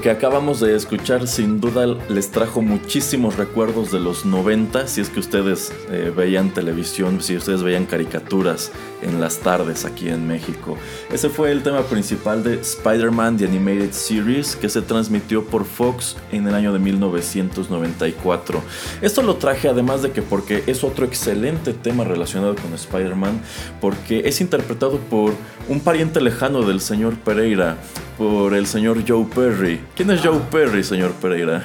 [0.03, 5.09] Que acabamos de escuchar sin duda les trajo muchísimos recuerdos de los 90, si es
[5.09, 8.69] que ustedes eh, veían televisión, si ustedes veían caricaturas
[9.01, 10.77] en las tardes aquí en México.
[11.09, 16.17] Ese fue el tema principal de Spider-Man The Animated Series que se transmitió por Fox
[16.33, 18.61] en el año de 1994.
[19.01, 23.41] Esto lo traje además de que porque es otro excelente tema relacionado con Spider-Man,
[23.79, 25.33] porque es interpretado por
[25.69, 27.77] un pariente lejano del señor Pereira,
[28.17, 29.79] por el señor Joe Perry.
[29.95, 31.63] ¿Quién es Joe Perry, señor Pereira?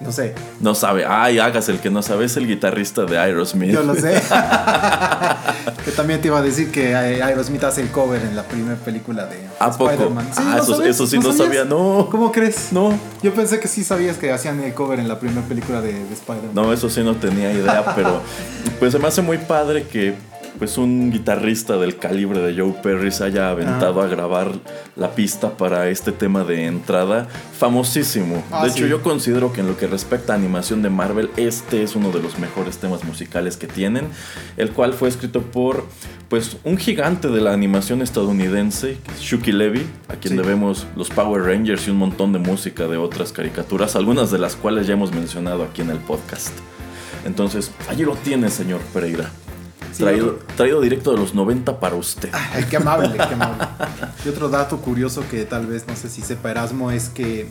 [0.00, 0.34] No sé.
[0.60, 1.04] No sabe.
[1.06, 2.24] Ay, hagas el que no sabe.
[2.24, 3.72] Es el guitarrista de Aerosmith.
[3.72, 4.14] Yo lo sé.
[5.84, 9.26] que también te iba a decir que Aerosmith hace el cover en la primera película
[9.26, 10.30] de Spider-Man.
[10.36, 11.64] ah, eso, sí no, sabía.
[11.64, 12.08] No.
[12.10, 12.72] ¿Cómo crees?
[12.72, 12.92] No.
[13.22, 16.14] Yo pensé que sí sabías que hacían el cover en la primera película de, de
[16.14, 16.54] Spider-Man.
[16.54, 18.20] No, eso sí no tenía idea, pero
[18.78, 20.14] pues se me hace muy padre que
[20.58, 24.52] pues un guitarrista del calibre de Joe Perry se haya aventado a grabar
[24.96, 28.42] la pista para este tema de entrada famosísimo.
[28.50, 31.82] Ah, de hecho, yo considero que en lo que respecta a animación de Marvel, este
[31.82, 34.08] es uno de los mejores temas musicales que tienen,
[34.56, 35.84] el cual fue escrito por
[36.28, 41.86] pues un gigante de la animación estadounidense, Shuki Levy, a quien debemos los Power Rangers
[41.86, 45.62] y un montón de música de otras caricaturas, algunas de las cuales ya hemos mencionado
[45.62, 46.52] aquí en el podcast.
[47.24, 49.30] Entonces, allí lo tiene, señor Pereira
[49.98, 52.30] traído, directo de los 90 para usted.
[52.32, 53.66] Ay, qué amable, qué amable.
[54.24, 57.48] y otro dato curioso que tal vez no sé si sepa Erasmo es que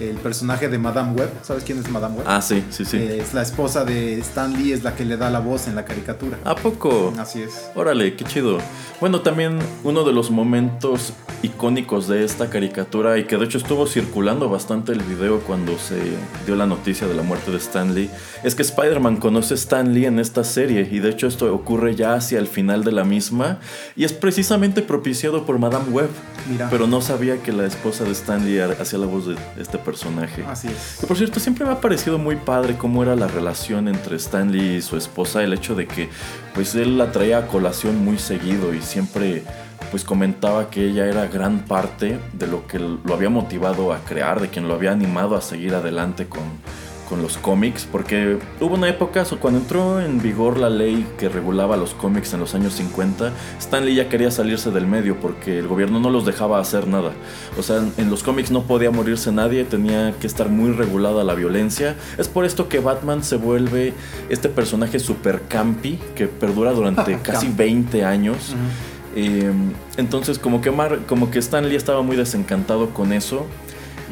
[0.00, 2.26] el personaje de Madame Web, ¿sabes quién es Madame Web?
[2.26, 2.96] Ah, sí, sí, sí.
[2.96, 5.74] Eh, es la esposa de Stan Lee, es la que le da la voz en
[5.74, 6.38] la caricatura.
[6.44, 7.12] ¿A poco?
[7.18, 7.70] Así es.
[7.74, 8.58] Órale, qué chido.
[9.00, 13.86] Bueno, también uno de los momentos icónicos de esta caricatura y que de hecho estuvo
[13.86, 15.98] circulando bastante el video cuando se
[16.44, 18.10] dio la noticia de la muerte de Stan Lee,
[18.42, 21.94] es que Spider-Man conoce a Stan Lee en esta serie y de hecho esto ocurre
[21.94, 23.58] ya hacia el final de la misma
[23.96, 26.10] y es precisamente propiciado por Madame Web.
[26.50, 26.68] Mira.
[26.70, 29.89] Pero no sabía que la esposa de Stan Lee hacía la voz de este personaje.
[30.46, 30.98] Así es.
[31.00, 34.50] Que por cierto, siempre me ha parecido muy padre cómo era la relación entre Stan
[34.50, 36.08] Lee y su esposa, el hecho de que
[36.54, 39.44] pues él la traía a colación muy seguido y siempre
[39.90, 44.40] pues comentaba que ella era gran parte de lo que lo había motivado a crear,
[44.40, 46.42] de quien lo había animado a seguir adelante con,
[47.10, 51.76] con los cómics, porque hubo una época cuando entró en vigor la ley que regulaba
[51.76, 55.98] los cómics en los años 50, Stanley ya quería salirse del medio porque el gobierno
[55.98, 57.10] no los dejaba hacer nada.
[57.58, 61.34] O sea, en los cómics no podía morirse nadie, tenía que estar muy regulada la
[61.34, 61.96] violencia.
[62.16, 63.92] Es por esto que Batman se vuelve
[64.28, 68.54] este personaje super campi que perdura durante casi 20 años.
[69.16, 73.46] Em, entonces como que, Mar, como que Stanley estaba muy desencantado con eso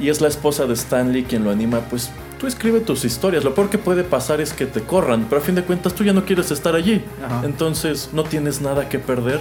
[0.00, 3.44] y es la esposa de Stanley quien lo anima, pues tú escribe tus historias.
[3.44, 6.04] Lo peor que puede pasar es que te corran, pero a fin de cuentas tú
[6.04, 7.04] ya no quieres estar allí.
[7.44, 9.40] Entonces no tienes nada que perder.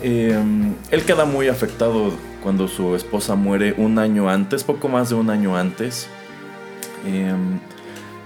[0.00, 5.14] Em, él queda muy afectado cuando su esposa muere un año antes, poco más de
[5.14, 6.08] un año antes.
[7.06, 7.60] Em,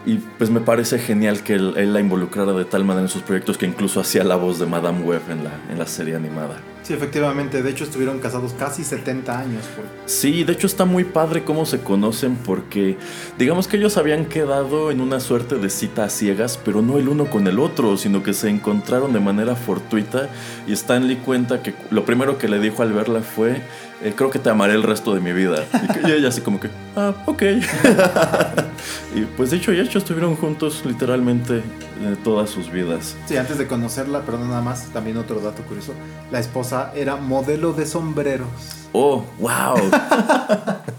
[0.07, 3.59] y pues me parece genial que él, la involucrara de tal manera en sus proyectos
[3.59, 6.61] que incluso hacía la voz de Madame Web en la, en la serie animada.
[6.87, 7.65] Sí, efectivamente.
[7.65, 9.65] De hecho, estuvieron casados casi 70 años.
[10.05, 12.97] Sí, de hecho está muy padre cómo se conocen porque
[13.37, 17.09] digamos que ellos habían quedado en una suerte de cita a ciegas, pero no el
[17.09, 20.29] uno con el otro, sino que se encontraron de manera fortuita
[20.69, 23.63] y Stanley cuenta que lo primero que le dijo al verla fue,
[24.03, 25.65] eh, creo que te amaré el resto de mi vida.
[26.05, 27.43] Y, ella así como que, ah, ok.
[29.15, 33.17] y pues dicho y hecho, estuvieron juntos literalmente eh, todas sus vidas.
[33.27, 35.95] Sí, antes de conocerla, perdón nada más, también otro dato curioso,
[36.31, 38.49] la esposa era modelo de sombreros.
[38.93, 39.77] Oh, wow.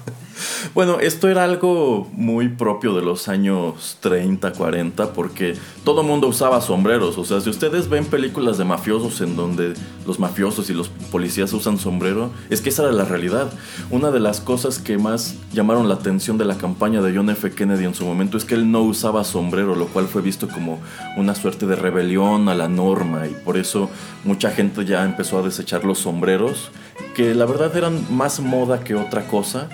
[0.78, 6.62] Bueno, esto era algo muy propio de los años 30, 40, porque todo mundo usaba
[6.62, 7.18] sombreros.
[7.18, 9.74] O sea, si ustedes ven películas de mafiosos en donde
[10.06, 13.52] los mafiosos y los policías usan sombrero, es que esa era la realidad.
[13.90, 17.50] Una de las cosas que más llamaron la atención de la campaña de John F.
[17.50, 20.80] Kennedy en su momento es que él no usaba sombrero, lo cual fue visto como
[21.18, 23.90] una suerte de rebelión a la norma y por eso
[24.24, 26.70] mucha gente ya empezó a desechar los sombreros,
[27.16, 29.70] que la verdad eran más moda que otra cosa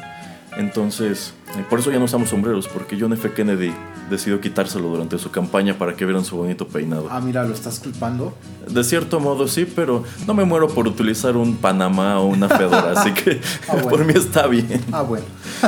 [0.58, 3.32] entonces, eh, por eso ya no usamos sombreros, porque John F.
[3.32, 3.74] Kennedy
[4.10, 7.08] decidió quitárselo durante su campaña para que vieran su bonito peinado.
[7.10, 8.34] Ah, mira, ¿lo estás culpando?
[8.70, 12.94] De cierto modo sí, pero no me muero por utilizar un Panamá o una Fedora,
[13.00, 14.84] así que ah, por mí está bien.
[14.92, 15.26] Ah, bueno.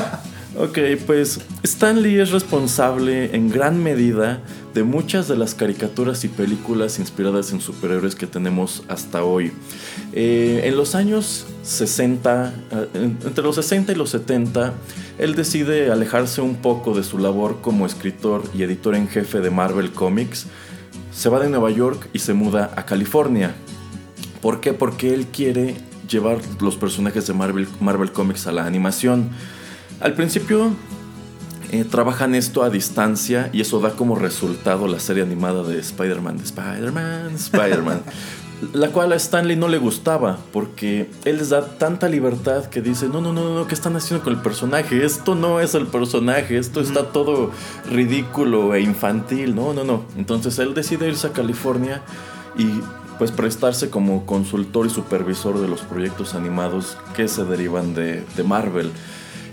[0.57, 4.41] ok, pues Stanley es responsable en gran medida
[4.73, 9.53] de muchas de las caricaturas y películas inspiradas en superhéroes que tenemos hasta hoy.
[10.13, 12.87] Eh, en los años 60, eh,
[13.25, 14.73] entre los 60 y los 70,
[15.17, 19.49] él decide alejarse un poco de su labor como escritor y editor en jefe de
[19.49, 20.47] Marvel Comics.
[21.11, 23.55] Se va de Nueva York y se muda a California.
[24.41, 24.73] ¿Por qué?
[24.73, 25.75] Porque él quiere
[26.09, 29.29] llevar los personajes de Marvel, Marvel Comics a la animación.
[29.99, 30.71] Al principio
[31.71, 36.37] eh, trabajan esto a distancia y eso da como resultado la serie animada de Spider-Man,
[36.37, 38.01] Spider-Man, Spider-Man.
[38.73, 43.07] La cual a Stanley no le gustaba porque él les da tanta libertad que dice,
[43.07, 45.05] no, no, no, no, ¿qué están haciendo con el personaje?
[45.05, 47.51] Esto no es el personaje, esto está todo
[47.89, 50.05] ridículo e infantil, no, no, no.
[50.17, 52.01] Entonces él decide irse a California
[52.57, 52.65] y
[53.17, 58.43] pues prestarse como consultor y supervisor de los proyectos animados que se derivan de, de
[58.43, 58.91] Marvel.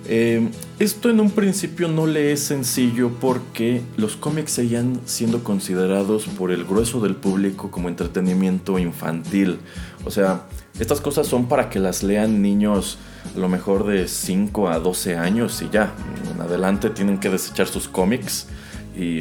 [0.07, 0.49] Eh,
[0.79, 6.51] esto en un principio no le es sencillo porque los cómics seguían siendo considerados por
[6.51, 9.59] el grueso del público como entretenimiento infantil.
[10.05, 10.43] O sea,
[10.79, 12.99] estas cosas son para que las lean niños
[13.35, 15.93] a lo mejor de 5 a 12 años y ya,
[16.35, 18.49] en adelante tienen que desechar sus cómics
[18.97, 19.21] y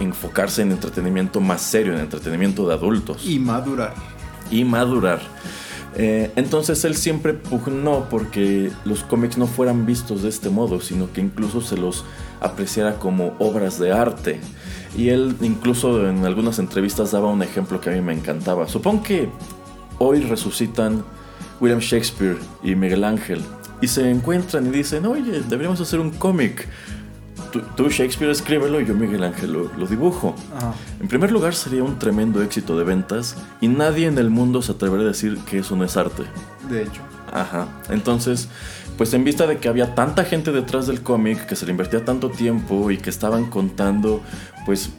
[0.00, 3.24] enfocarse en entretenimiento más serio, en entretenimiento de adultos.
[3.24, 3.94] Y madurar.
[4.50, 5.20] Y madurar.
[5.98, 11.10] Eh, entonces él siempre pugnó porque los cómics no fueran vistos de este modo, sino
[11.12, 12.04] que incluso se los
[12.40, 14.40] apreciara como obras de arte.
[14.96, 18.68] Y él incluso en algunas entrevistas daba un ejemplo que a mí me encantaba.
[18.68, 19.28] Supongo que
[19.98, 21.02] hoy resucitan
[21.60, 23.40] William Shakespeare y Miguel Ángel
[23.80, 26.68] y se encuentran y dicen, oye, deberíamos hacer un cómic
[27.76, 30.34] tú, Shakespeare escríbelo y yo Miguel Ángel lo, dibujo.
[31.00, 34.72] En primer lugar sería un tremendo éxito de ventas y nadie en el mundo se
[34.72, 36.24] atrevería a decir que eso no es arte.
[36.68, 37.02] De hecho.
[37.32, 37.68] Ajá.
[37.90, 38.48] Entonces,
[38.96, 42.04] pues en vista de que había tanta gente detrás del cómic, que se le invertía
[42.04, 44.22] tanto tiempo y que estaban contando,
[44.64, 44.90] pues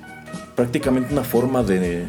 [0.56, 2.08] prácticamente una forma de,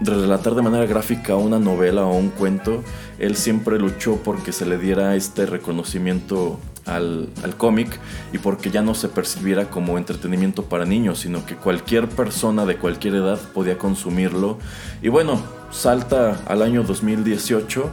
[0.00, 2.82] de relatar de manera gráfica una novela o un cuento,
[3.18, 7.98] él siempre luchó porque se le diera este reconocimiento al, cómic
[8.32, 12.76] y porque ya no se percibiera como entretenimiento para niños, sino que cualquier persona de
[12.76, 14.58] cualquier edad podía consumirlo.
[15.02, 17.90] Y bueno, salta al año 2018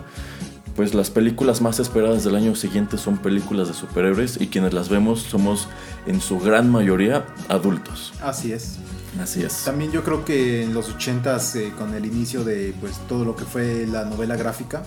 [0.75, 4.87] pues las películas más esperadas del año siguiente son películas de superhéroes y quienes las
[4.87, 5.67] vemos somos
[6.05, 8.13] en su gran mayoría adultos.
[8.21, 8.77] Así es.
[9.21, 9.65] Así es.
[9.65, 13.35] También yo creo que en los 80s, eh, con el inicio de pues, todo lo
[13.35, 14.83] que fue la novela gráfica,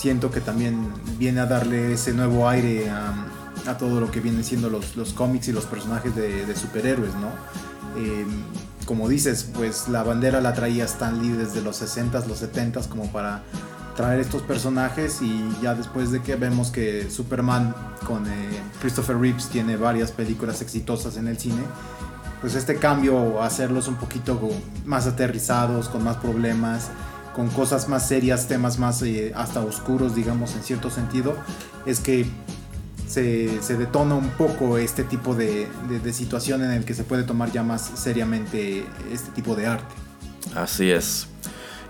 [0.00, 0.88] siento que también
[1.18, 3.12] viene a darle ese nuevo aire a,
[3.66, 7.14] a todo lo que vienen siendo los, los cómics y los personajes de, de superhéroes,
[7.16, 7.28] ¿no?
[8.00, 8.24] Eh,
[8.86, 13.12] como dices, pues la bandera la traía Stan Lee desde los 60s, los 70s, como
[13.12, 13.42] para
[13.94, 17.74] traer estos personajes y ya después de que vemos que Superman
[18.06, 21.62] con eh, Christopher Reeves tiene varias películas exitosas en el cine,
[22.40, 24.40] pues este cambio, hacerlos un poquito
[24.86, 26.88] más aterrizados, con más problemas,
[27.34, 31.36] con cosas más serias, temas más eh, hasta oscuros, digamos, en cierto sentido,
[31.86, 32.26] es que
[33.06, 37.04] se, se detona un poco este tipo de, de, de situación en el que se
[37.04, 39.94] puede tomar ya más seriamente este tipo de arte.
[40.54, 41.26] Así es.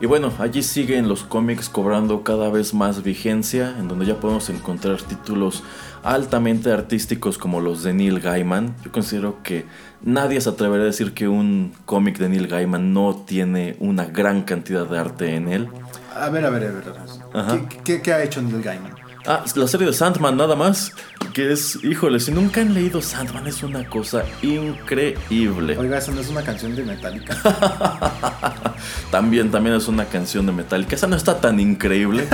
[0.00, 4.48] Y bueno, allí siguen los cómics cobrando cada vez más vigencia, en donde ya podemos
[4.48, 5.62] encontrar títulos
[6.02, 8.74] altamente artísticos como los de Neil Gaiman.
[8.82, 9.66] Yo considero que
[10.02, 14.42] nadie se atrevería a decir que un cómic de Neil Gaiman no tiene una gran
[14.42, 15.68] cantidad de arte en él.
[16.14, 16.84] A ver, a ver, a ver.
[17.32, 17.68] A ver.
[17.68, 18.94] ¿Qué, qué, qué ha hecho Neil Gaiman?
[19.26, 20.92] Ah, la serie de Sandman nada más.
[21.32, 25.76] Que es, híjole, si nunca han leído Sandman es una cosa increíble.
[25.78, 27.36] Oiga, eso no es una canción de Metallica.
[29.10, 30.96] también, también es una canción de Metallica.
[30.96, 32.26] Esa no está tan increíble.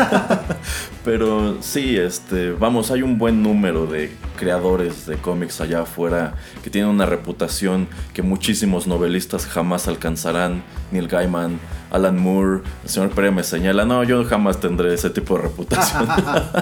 [1.05, 6.70] pero sí, este, vamos, hay un buen número de creadores de cómics allá afuera que
[6.70, 10.62] tienen una reputación que muchísimos novelistas jamás alcanzarán.
[10.90, 11.59] Neil Gaiman,
[11.97, 16.07] Alan Moore, el señor Pérez me señala, no, yo jamás tendré ese tipo de reputación.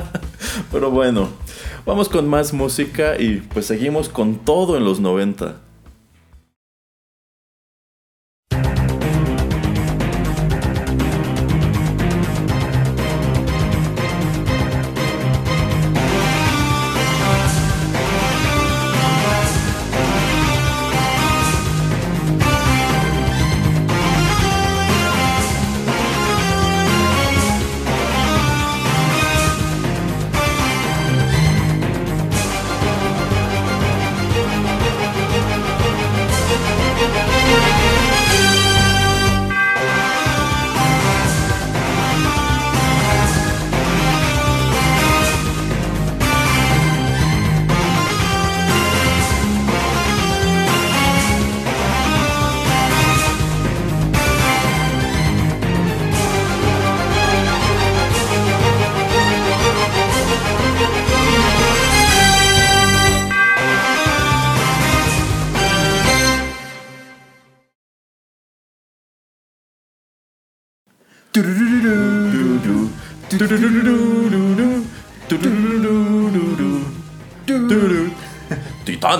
[0.73, 1.29] Pero bueno,
[1.85, 5.57] vamos con más música y pues seguimos con todo en los 90.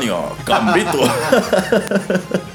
[0.01, 0.17] Titania,
[0.47, 0.99] Gambito.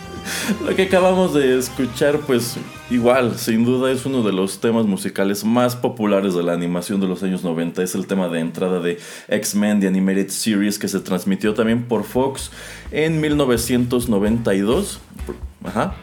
[0.66, 2.58] Lo que acabamos de escuchar, pues
[2.90, 7.08] igual, sin duda es uno de los temas musicales más populares de la animación de
[7.08, 7.82] los años 90.
[7.82, 12.04] Es el tema de entrada de X-Men The Animated Series que se transmitió también por
[12.04, 12.52] Fox
[12.92, 15.00] en 1992.
[15.64, 15.96] Ajá.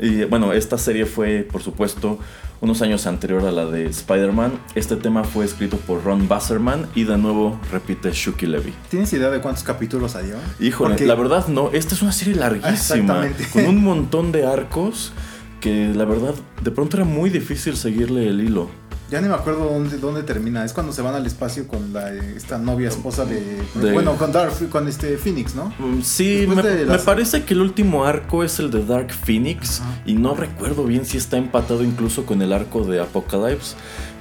[0.00, 2.18] Y bueno, esta serie fue, por supuesto,
[2.60, 4.52] unos años anterior a la de Spider-Man.
[4.74, 8.74] Este tema fue escrito por Ron Wasserman y de nuevo repite Shuki Levy.
[8.90, 10.32] ¿Tienes idea de cuántos capítulos hay?
[10.60, 11.06] Híjole, Porque...
[11.06, 11.70] la verdad no.
[11.72, 13.28] Esta es una serie larguísima.
[13.52, 15.12] Con un montón de arcos
[15.60, 18.68] que la verdad de pronto era muy difícil seguirle el hilo.
[19.10, 20.64] Ya ni me acuerdo dónde, dónde termina.
[20.64, 23.40] Es cuando se van al espacio con la, esta novia esposa de,
[23.74, 23.92] de...
[23.92, 25.72] Bueno, con Dark, con este Phoenix, ¿no?
[26.02, 26.98] Sí, me, de las...
[27.00, 29.82] me, parece que el último arco es el de Dark Phoenix.
[30.04, 33.76] Y no recuerdo bien si está empatado incluso con el arco de Apocalypse.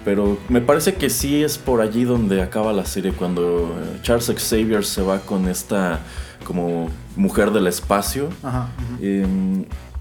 [0.05, 3.11] Pero me parece que sí es por allí donde acaba la serie.
[3.11, 5.99] Cuando Charles Xavier se va con esta
[6.45, 8.29] como mujer del espacio.
[8.41, 8.69] Ajá,
[9.01, 9.25] eh,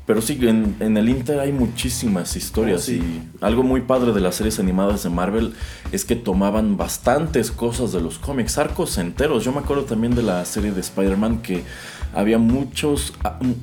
[0.06, 2.94] pero sí, en, en, el Inter hay muchísimas historias oh, sí.
[2.94, 5.52] y algo muy padre de las series animadas de Marvel
[5.90, 9.44] es que tomaban bastantes cosas de los cómics, arcos enteros.
[9.44, 11.64] Yo me acuerdo también de la serie de Spider-Man que
[12.14, 13.14] había muchos,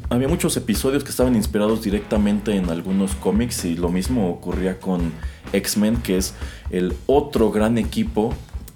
[0.09, 5.13] había muchos episodios que estaban inspirados directamente en algunos cómics y lo mismo ocurría con
[5.53, 6.33] X-Men, que es
[6.69, 8.33] el otro gran equipo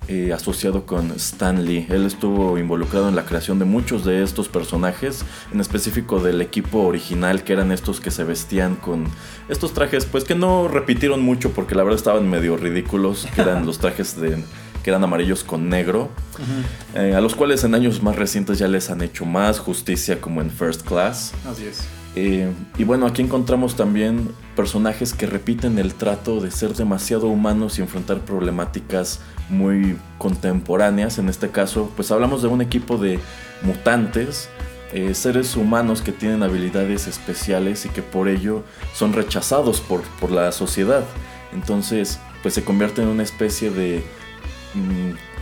[0.08, 1.86] eh, asociado con Stan Lee.
[1.90, 6.80] Él estuvo involucrado en la creación de muchos de estos personajes, en específico del equipo
[6.80, 9.06] original, que eran estos que se vestían con
[9.50, 13.66] estos trajes, pues que no repitieron mucho porque la verdad estaban medio ridículos, que eran
[13.66, 14.44] los trajes de
[14.84, 17.02] que eran amarillos con negro, uh -huh.
[17.02, 20.42] eh, a los cuales en años más recientes ya les han hecho más justicia como
[20.42, 21.34] en First Class.
[21.46, 21.86] Así es.
[22.20, 27.78] Eh, y bueno, aquí encontramos también personajes que repiten el trato de ser demasiado humanos
[27.78, 31.20] y enfrentar problemáticas muy contemporáneas.
[31.20, 33.20] En este caso, pues hablamos de un equipo de
[33.62, 34.50] mutantes,
[34.94, 38.64] eh, seres humanos que tienen habilidades especiales y que por ello
[38.96, 41.04] son rechazados por, por la sociedad.
[41.54, 44.04] Entonces, pues se convierte en una especie de...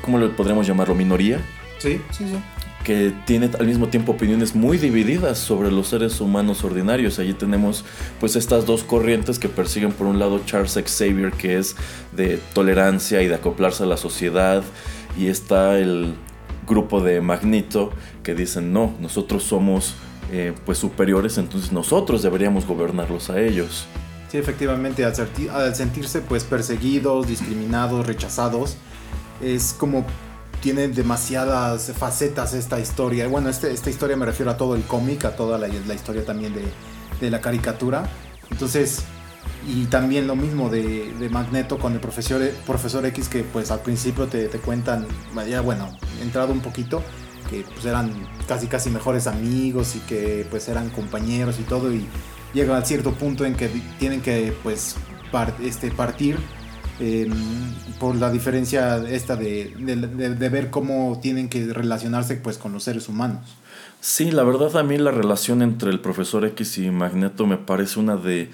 [0.02, 0.94] ¿Cómo le podríamos llamarlo?
[0.94, 1.40] ¿Minoría?
[1.80, 2.55] Sí, sí, sí
[2.86, 7.20] que tiene al mismo tiempo opiniones muy divididas sobre los seres humanos ordinarios.
[7.20, 7.84] Allí tenemos
[8.22, 11.76] pues estas dos corrientes que persiguen por un lado Charles Xavier que es
[12.14, 14.64] de tolerancia y de acoplarse a la sociedad
[15.18, 16.14] y está el
[16.68, 17.92] grupo de Magneto
[18.24, 19.96] que dicen no, nosotros somos
[20.32, 23.88] eh, pues superiores, entonces nosotros deberíamos gobernarlos a ellos.
[24.32, 28.78] Sí, efectivamente, al, sentirse pues perseguidos, discriminados, rechazados,
[29.42, 30.06] es como
[30.66, 33.28] tiene demasiadas facetas esta historia.
[33.28, 36.56] Bueno, este, esta historia me refiero a todo el cómic, a toda la, historia también
[37.22, 38.10] de, la caricatura.
[38.50, 39.04] Entonces,
[39.68, 44.26] y también lo mismo de, Magneto con el profesor, profesor X que pues al principio
[44.26, 45.06] te, cuentan,
[45.48, 47.04] ya bueno, entrado un poquito,
[47.48, 48.12] que pues eran
[48.48, 52.08] casi casi mejores amigos y que pues eran compañeros y todo y
[52.56, 53.68] llega a cierto punto en que
[54.00, 54.96] tienen que pues
[55.62, 56.40] este, partir
[57.00, 57.34] Em,
[58.00, 59.74] por la diferencia esta de,
[60.50, 63.58] ver cómo tienen que relacionarse pues con los seres humanos.
[64.00, 68.00] Sí, la verdad a mí la relación entre el profesor X y Magneto me parece
[68.00, 68.50] una de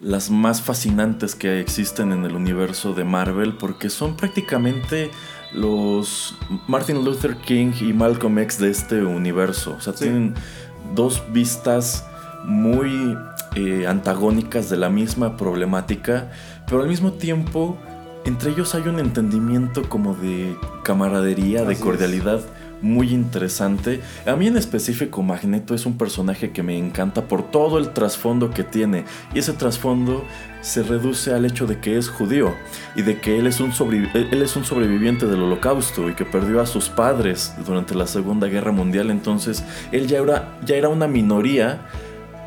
[0.00, 5.10] las más fascinantes que existen en el universo de Marvel porque son prácticamente
[5.52, 6.36] los
[6.66, 9.76] Martin Luther King y Malcolm X de este universo.
[9.78, 10.34] O sea, tienen
[10.94, 12.04] dos vistas
[12.44, 13.16] muy
[13.54, 16.32] eh, antagónicas de la misma problemática
[16.66, 17.78] pero al mismo tiempo
[18.24, 22.40] entre ellos hay un entendimiento como de camaradería, de cordialidad.
[22.80, 24.00] Muy interesante.
[24.26, 28.50] A mí en específico Magneto es un personaje que me encanta por todo el trasfondo
[28.50, 29.04] que tiene.
[29.34, 30.24] Y ese trasfondo
[30.60, 32.54] se reduce al hecho de que es judío
[32.94, 33.72] y de que él es un,
[34.14, 38.48] él es un sobreviviente del holocausto y que perdió a sus padres durante la Segunda
[38.48, 39.10] Guerra Mundial.
[39.10, 41.86] Entonces él ya era, ya era una minoría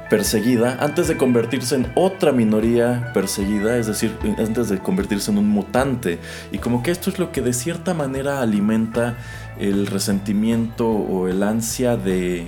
[0.09, 5.49] perseguida antes de convertirse en otra minoría perseguida, es decir, antes de convertirse en un
[5.49, 6.19] mutante.
[6.51, 9.17] Y como que esto es lo que de cierta manera alimenta
[9.59, 12.47] el resentimiento o el ansia de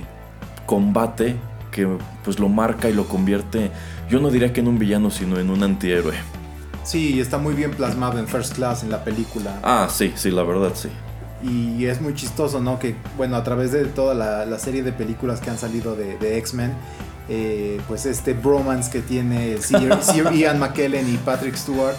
[0.66, 1.36] combate
[1.70, 1.88] que
[2.24, 3.70] pues lo marca y lo convierte,
[4.08, 6.14] yo no diría que en un villano, sino en un antihéroe.
[6.82, 9.60] Sí, está muy bien plasmado en First Class en la película.
[9.62, 10.88] Ah, sí, sí, la verdad, sí.
[11.42, 12.78] Y es muy chistoso, ¿no?
[12.78, 16.38] Que, bueno, a través de toda la, serie de películas que han salido de, de
[16.38, 16.72] X-Men,
[17.32, 19.96] eh, pues este bromance que tiene Sir,
[20.34, 21.94] Ian McKellen y Patrick Stewart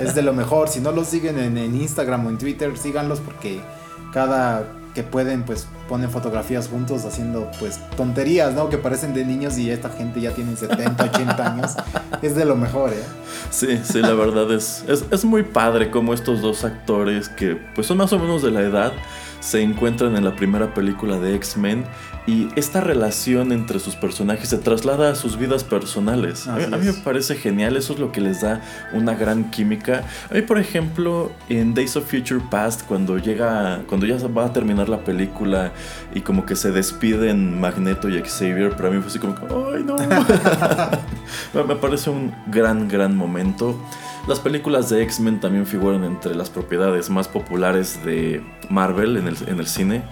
[0.00, 0.70] es de lo mejor.
[0.70, 3.60] Si no los siguen en, Instagram o en Twitter, síganlos porque
[4.14, 4.64] cada
[4.94, 8.70] que pueden pues ponen fotografías juntos haciendo pues tonterías, ¿no?
[8.70, 11.76] Que parecen de niños y esta gente ya tiene 70, 80 años.
[12.22, 13.02] Es de lo mejor, ¿eh?
[13.50, 17.86] Sí, sí, la verdad es, es, es muy padre como estos dos actores que pues
[17.86, 18.92] son más o menos de la edad
[19.40, 21.84] se encuentran en la primera película de X-Men
[22.26, 26.46] y esta relación entre sus personajes se traslada a sus vidas personales.
[26.46, 28.60] A mí, me parece genial, eso es lo que les da
[28.92, 30.04] una gran química.
[30.30, 34.52] A mí, por ejemplo, en Days of Future Past, cuando llega, cuando ya va a
[34.52, 35.72] terminar la película
[36.14, 39.34] y como que se despiden Magneto y Xavier, para mí fue así como,
[39.72, 39.96] ¡ay no!
[41.66, 43.80] me parece un gran, gran momento.
[44.28, 49.36] Las películas de X-Men también figuran entre las propiedades más populares de Marvel en el,
[49.46, 50.02] en el cine.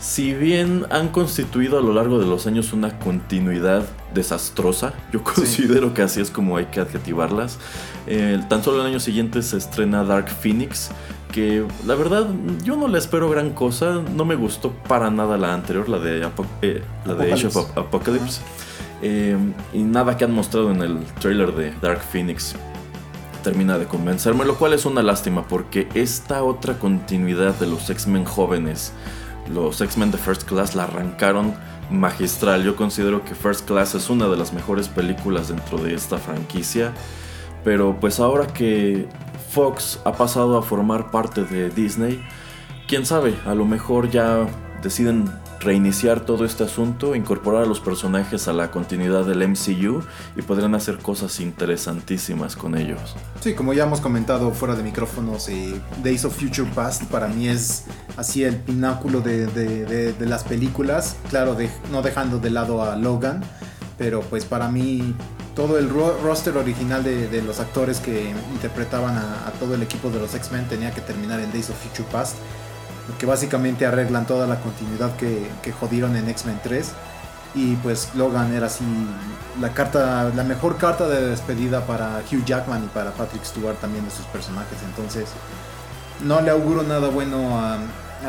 [0.00, 3.84] Si bien han constituido a lo largo de los años una continuidad
[4.14, 7.58] desastrosa, yo considero que así es como hay que adjetivarlas.
[8.06, 10.90] Eh, tan solo el año siguiente se estrena Dark Phoenix,
[11.32, 12.28] que la verdad
[12.64, 16.26] yo no le espero gran cosa, no me gustó para nada la anterior, la de,
[16.62, 18.40] eh, la de Age of Apocalypse.
[19.02, 19.36] Eh,
[19.74, 22.54] y nada que han mostrado en el trailer de Dark Phoenix
[23.42, 28.24] termina de convencerme, lo cual es una lástima porque esta otra continuidad de los X-Men
[28.24, 28.92] jóvenes,
[29.52, 31.54] los X-Men de First Class la arrancaron
[31.90, 32.62] magistral.
[32.62, 36.92] Yo considero que First Class es una de las mejores películas dentro de esta franquicia,
[37.64, 39.08] pero pues ahora que
[39.50, 42.24] Fox ha pasado a formar parte de Disney,
[42.86, 44.46] quién sabe, a lo mejor ya
[44.82, 45.30] deciden
[45.60, 50.02] reiniciar todo este asunto, incorporar a los personajes a la continuidad del MCU
[50.34, 53.14] y podrán hacer cosas interesantísimas con ellos.
[53.40, 57.48] Sí, como ya hemos comentado fuera de micrófonos, eh, Days of Future Past para mí
[57.48, 57.84] es
[58.16, 61.56] así el pináculo de, las películas, claro,
[61.92, 63.42] no dejando de lado a Logan,
[63.98, 65.14] pero pues para mí
[65.54, 70.34] todo el roster original de, los actores que interpretaban a todo el equipo de los
[70.34, 72.36] X-Men tenía que terminar en Days of Future Past
[73.18, 76.92] que básicamente arreglan toda la continuidad que, que jodieron en X-Men 3
[77.54, 78.84] y pues Logan era así
[79.60, 84.04] la carta la mejor carta de despedida para Hugh Jackman y para Patrick Stewart también
[84.04, 84.78] de sus personajes.
[84.84, 85.28] Entonces
[86.24, 87.78] no le auguro nada bueno a,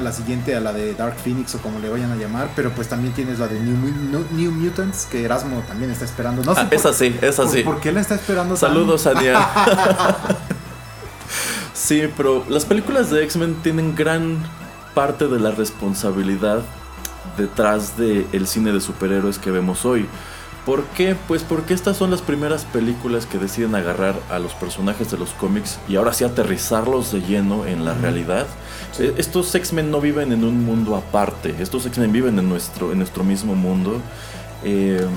[0.02, 2.88] la siguiente a la de Dark Phoenix o como le vayan a llamar pero pues
[2.88, 6.42] también tienes la de New, Mutants que Erasmo también está esperando.
[6.44, 9.14] No sé ah, es así es así ¿por, qué la está esperando saludos a
[11.74, 14.44] Sí, pero las películas de X-Men tienen gran
[14.94, 16.62] parte de la responsabilidad
[17.38, 20.08] detrás del cine de superhéroes que vemos hoy.
[20.66, 21.16] ¿Por qué?
[21.28, 25.32] Pues porque estas son las primeras películas que deciden agarrar a los personajes de los
[25.32, 28.46] cómics y ahora sí aterrizarlos de lleno en la realidad.
[29.00, 33.00] Eh, estos X-Men no viven en un mundo aparte, estos X-Men viven en nuestro, en
[33.00, 34.00] nuestro mismo mundo.
[34.64, 35.08] Eh,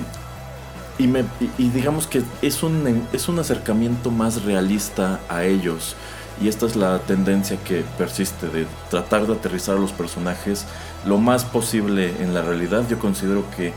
[0.96, 1.24] y, me,
[1.58, 5.94] y, digamos que es un, es un acercamiento más realista a ellos.
[6.40, 10.66] Y esta es la tendencia que persiste de tratar de aterrizar a los personajes
[11.06, 12.84] lo más posible en la realidad.
[12.88, 13.72] Yo considero que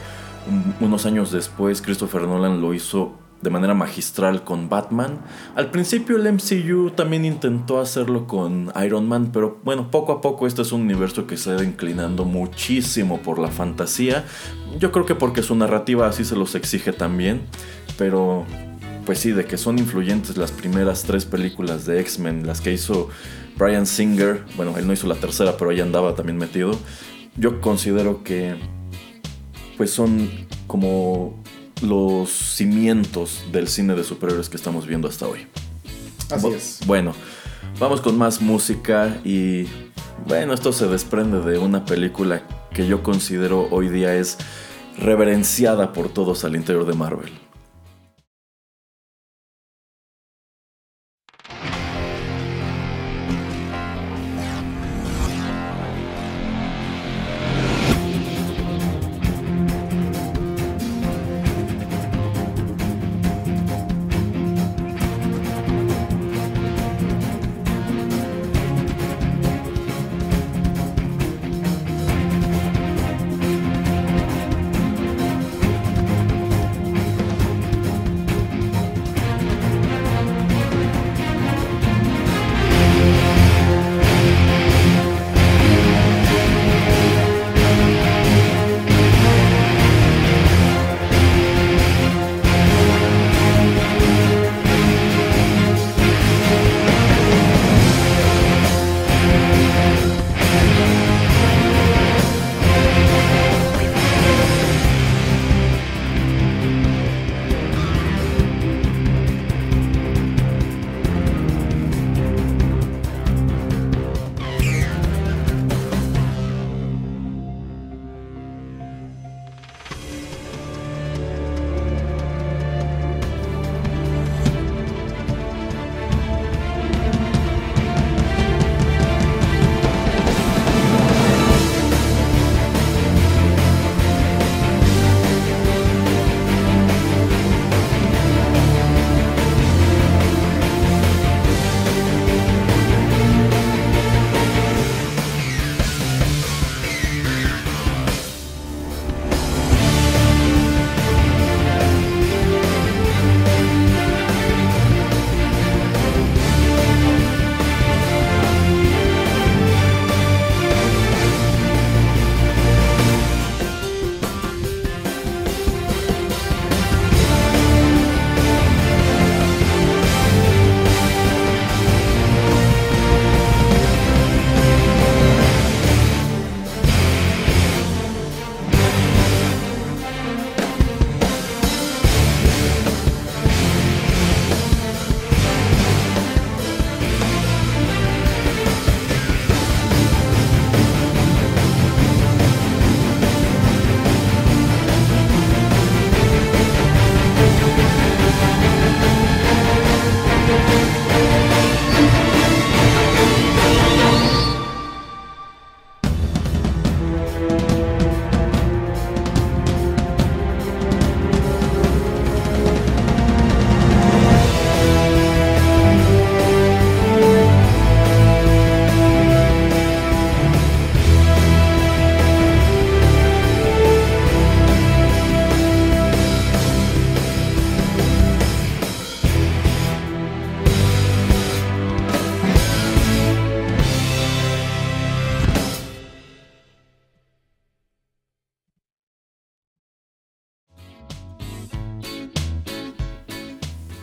[0.79, 5.19] unos años después Christopher Nolan lo hizo de manera magistral con Batman.
[5.55, 10.47] Al principio el MCU también intentó hacerlo con Iron Man, pero bueno, poco a poco
[10.47, 14.25] este es un universo que se ha inclinando muchísimo por la fantasía.
[14.79, 17.41] Yo creo que porque su narrativa así se los exige también,
[17.97, 18.45] pero
[19.07, 23.07] pues sí, de que son influyentes las primeras tres películas de X-Men, las que hizo
[23.57, 26.77] Brian Singer, bueno, él no hizo la tercera, pero ahí andaba también metido.
[27.37, 28.55] Yo considero que
[29.77, 30.29] pues son
[30.67, 31.41] como
[31.81, 35.47] los cimientos del cine de superhéroes que estamos viendo hasta hoy.
[36.29, 36.79] Así es.
[36.85, 37.13] Bueno,
[37.79, 39.67] vamos con más música y
[40.27, 42.43] bueno, esto se desprende de una película
[42.73, 44.37] que yo considero hoy día es
[44.99, 47.46] reverenciada por todos al interior de Marvel.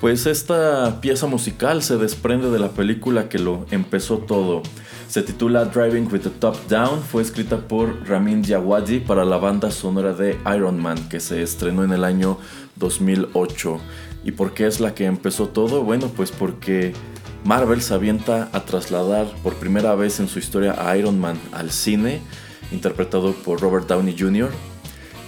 [0.05, 4.63] Pues esta pieza musical se desprende de la película que lo empezó todo.
[5.09, 9.71] Se titula Driving with the Top Down, fue escrita por Ramin Djawadi para la banda
[9.71, 12.37] sonora de Iron Man que se estrenó en el año
[12.77, 13.81] 2008.
[14.25, 15.83] ¿Y por qué es la que empezó todo?
[15.85, 16.93] Bueno, pues porque
[17.43, 21.71] Marvel se avienta a trasladar por primera vez en su historia a Iron Man al
[21.71, 22.21] cine,
[22.73, 24.51] interpretado por Robert Downey Jr.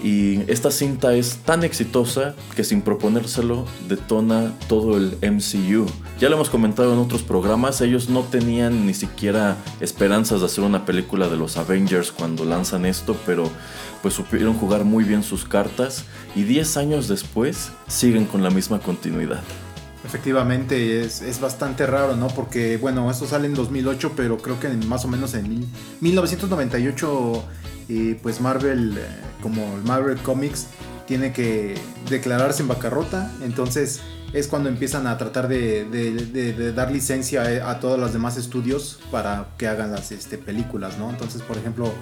[0.07, 5.87] Y esta cinta es tan exitosa que sin proponérselo detona todo el MCU.
[6.21, 10.63] Ya lo hemos comentado en otros programas, ellos no tenían ni siquiera esperanzas de hacer
[10.63, 13.51] una película de los Avengers cuando lanzan esto, pero
[14.01, 16.05] pues supieron jugar muy bien sus cartas
[16.37, 19.43] y 10 años después siguen con la misma continuidad.
[20.07, 22.29] Efectivamente, es, bastante raro, ¿no?
[22.29, 25.67] Porque, bueno, esto sale en 2008, pero creo que más o menos en
[26.01, 27.45] 1998
[28.23, 29.07] pues Marvel, eh,
[29.43, 30.67] como Marvel Comics,
[31.07, 31.77] tiene que
[32.09, 33.33] declararse en bancarrota.
[33.43, 34.01] Entonces
[34.33, 39.69] es cuando empiezan a tratar de, dar licencia a, todos los demás estudios para que
[39.69, 41.11] hagan las este, películas, ¿no?
[41.11, 41.93] Entonces, por ejemplo,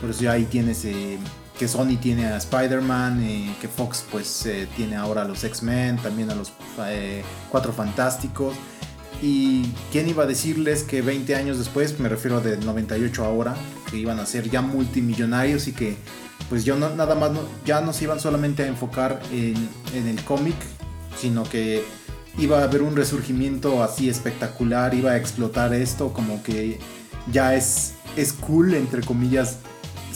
[0.00, 1.18] por eso ya ahí tienes eh,
[1.58, 6.30] que Sony tiene a Spider-Man, eh, que Fox pues tiene ahora a los X-Men, también
[6.30, 6.52] a los
[7.50, 8.54] Cuatro Fantásticos.
[9.22, 13.54] Y quién iba a decirles que 20 años después, me refiero de 98 ahora,
[13.90, 15.96] que iban a ser ya multimillonarios y que
[16.48, 17.32] pues yo no, nada más
[17.64, 19.56] ya no se iban solamente a enfocar en,
[19.94, 20.54] el cómic,
[21.18, 21.82] sino que
[22.38, 26.78] iba a haber un resurgimiento así espectacular, iba a explotar esto, como que
[27.32, 29.58] ya es, es cool, entre comillas,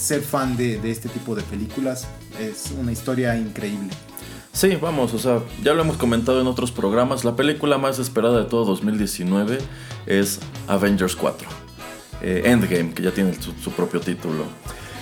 [0.01, 2.09] ser fan de, de este tipo de películas.
[2.39, 3.91] Es una historia increíble.
[4.53, 8.41] Sí, vamos, o sea, ya lo hemos comentado en otros programas, la película más esperada
[8.41, 9.59] de todo 2019
[10.07, 11.49] es Avengers 4.
[12.23, 14.45] Eh, Endgame, que ya tiene su, propio título.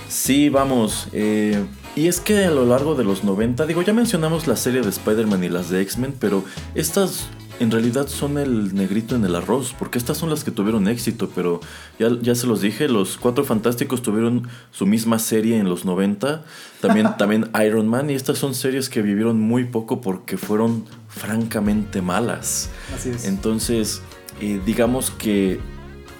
[0.08, 1.64] Sí, vamos, eh,
[1.96, 4.90] y es que a lo largo de los 90, digo, ya mencionamos la serie de
[4.90, 6.44] Spider-Man y las de X-Men, pero
[6.74, 7.26] estas
[7.60, 11.30] en realidad son el negrito en el arroz, porque estas son las que tuvieron éxito,
[11.34, 11.60] pero
[11.98, 16.44] ya, ya se los dije, los Cuatro Fantásticos tuvieron su misma serie en los 90,
[16.80, 22.00] también, también Iron Man, y estas son series que vivieron muy poco porque fueron francamente
[22.00, 22.70] malas.
[22.94, 23.24] Así es.
[23.24, 24.02] Entonces,
[24.40, 25.58] eh, digamos que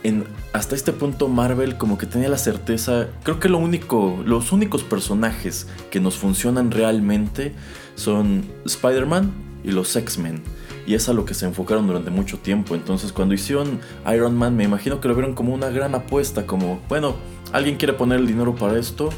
[0.03, 4.51] en, hasta este punto Marvel como que tenía la certeza, creo que lo único, los
[4.51, 7.55] únicos personajes que nos funcionan realmente
[7.95, 9.33] son Spider-Man
[9.63, 10.43] y los X-Men
[10.89, 12.75] y es a lo que se enfocaron durante mucho tiempo.
[12.75, 13.79] Entonces cuando hicieron
[14.11, 17.15] Iron Man me imagino que lo vieron como una gran apuesta, como, bueno,
[17.53, 19.11] alguien quiere poner el dinero para esto,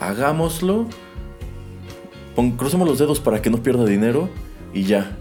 [0.00, 0.86] hagámoslo,
[2.56, 4.30] crucemos los dedos para que no pierda dinero
[4.72, 5.16] y ya.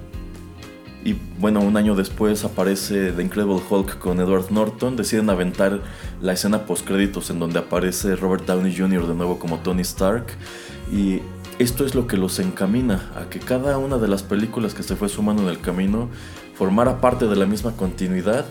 [1.03, 4.95] Y bueno, un año después aparece The Incredible Hulk con Edward Norton.
[4.95, 5.81] Deciden aventar
[6.21, 9.07] la escena post créditos en donde aparece Robert Downey Jr.
[9.07, 10.25] de nuevo como Tony Stark.
[10.91, 11.21] Y
[11.57, 14.95] esto es lo que los encamina a que cada una de las películas que se
[14.95, 16.09] fue sumando en el camino
[16.53, 18.45] formara parte de la misma continuidad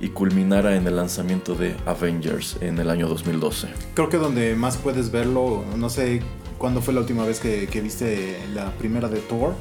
[0.00, 3.68] y culminara en el lanzamiento de Avengers en el año 2012.
[3.94, 6.22] Creo que donde más puedes verlo, no sé
[6.58, 9.54] cuándo fue la última vez que, viste la primera de Thor,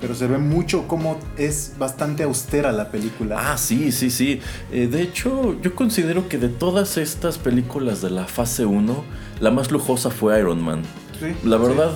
[0.00, 3.52] pero se ve mucho como es bastante austera la película.
[3.52, 4.40] Ah, sí, sí, sí.
[4.72, 9.04] Eh, de hecho, yo considero que de todas estas películas de la fase 1,
[9.38, 10.82] la más lujosa fue Iron Man.
[11.20, 11.92] Sí, la verdad,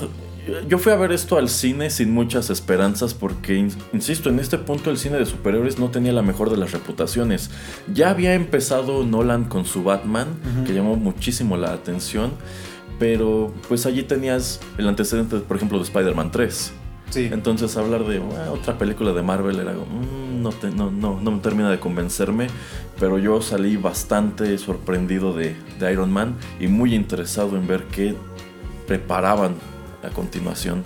[0.68, 3.56] yo fui a ver esto al cine sin muchas esperanzas porque,
[3.92, 7.50] insisto, en este punto el cine de superhéroes no tenía la mejor de las reputaciones.
[7.92, 10.28] Ya había empezado Nolan con su Batman,
[10.66, 12.32] que llamó muchísimo la atención,
[12.98, 16.72] pero pues allí tenías el antecedente, por ejemplo, de Spider-Man 3.
[17.10, 17.28] Sí.
[17.32, 21.38] Entonces hablar de ah, otra película de Marvel era mm, no, no, no, no me
[21.38, 22.48] termina de convencerme,
[22.98, 28.16] pero yo salí bastante sorprendido de, de Iron Man y muy interesado en ver qué
[28.88, 29.54] preparaban
[30.06, 30.82] a continuación.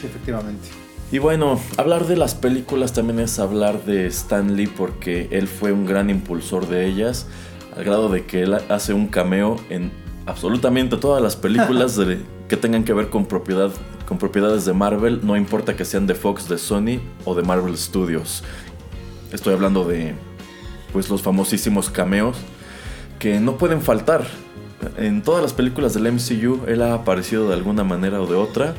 [0.00, 0.68] Sí, efectivamente.
[1.12, 5.70] Y bueno, hablar de las películas también es hablar de Stan Lee porque él fue
[5.70, 7.26] un gran impulsor de ellas,
[7.76, 9.92] al grado de que él hace un cameo en
[10.26, 11.98] absolutamente todas las películas
[12.48, 13.70] que tengan que ver con, propiedad,
[14.06, 17.76] con propiedades de Marvel, no importa que sean de Fox, de Sony o de Marvel
[17.76, 18.42] Studios.
[19.32, 20.14] Estoy hablando de
[20.92, 22.36] pues los famosísimos cameos
[23.18, 24.26] que no pueden faltar
[24.96, 28.74] en todas las películas del MCU él ha aparecido de alguna manera o de otra.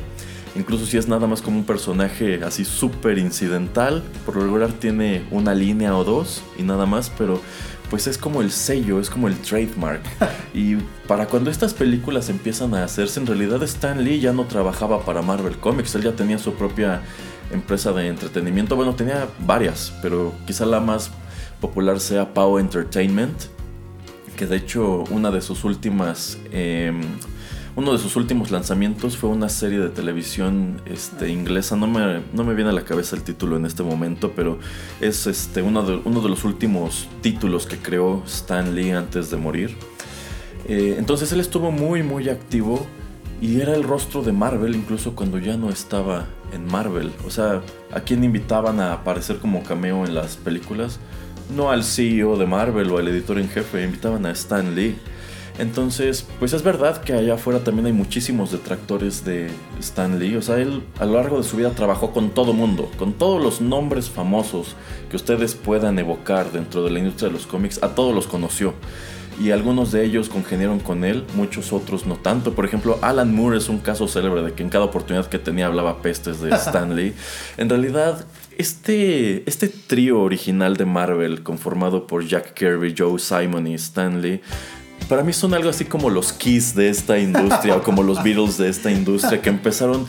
[0.56, 4.02] Incluso si es nada más como un personaje así súper incidental.
[4.24, 7.40] Por lo regular tiene una línea o dos y nada más, pero
[7.90, 10.02] pues es como el sello, es como el trademark.
[10.54, 10.76] y
[11.06, 15.22] para cuando estas películas empiezan a hacerse, en realidad Stan Lee ya no trabajaba para
[15.22, 17.02] Marvel Comics, él ya tenía su propia
[17.52, 18.76] empresa de entretenimiento.
[18.76, 21.10] Bueno, tenía varias, pero quizá la más
[21.60, 23.57] popular sea Pow Entertainment
[24.38, 26.38] que de hecho una de sus últimas...
[26.52, 27.02] Em,
[27.76, 32.42] uno de sus últimos lanzamientos fue una serie de televisión este, inglesa, no me, no
[32.42, 34.58] me viene a la cabeza el título en este momento, pero
[35.00, 39.36] es este, uno, de, uno de los últimos títulos que creó Stan Lee antes de
[39.36, 39.76] morir.
[40.66, 42.84] Eh, entonces él estuvo muy muy activo
[43.40, 47.12] y era el rostro de Marvel incluso cuando ya no estaba en Marvel.
[47.26, 47.62] O sea,
[47.92, 50.98] a quien invitaban a aparecer como cameo en las películas,
[51.50, 54.96] no al CEO de Marvel o al editor en jefe, invitaban a Stan Lee.
[55.58, 60.36] Entonces, pues es verdad que allá afuera también hay muchísimos detractores de Stan Lee.
[60.36, 63.42] O sea, él a lo largo de su vida trabajó con todo mundo, con todos
[63.42, 64.76] los nombres famosos
[65.10, 68.74] que ustedes puedan evocar dentro de la industria de los cómics, a todos los conoció.
[69.40, 72.54] Y algunos de ellos congeniaron con él, muchos otros no tanto.
[72.54, 75.66] Por ejemplo, Alan Moore es un caso célebre de que en cada oportunidad que tenía
[75.66, 77.14] hablaba pestes de Stan Lee.
[77.56, 78.24] En realidad,
[78.58, 84.40] este, este trío original de Marvel, conformado por Jack Kirby, Joe Simon y Stan Lee,
[85.08, 88.58] para mí son algo así como los Kiss de esta industria o como los Beatles
[88.58, 90.06] de esta industria que empezaron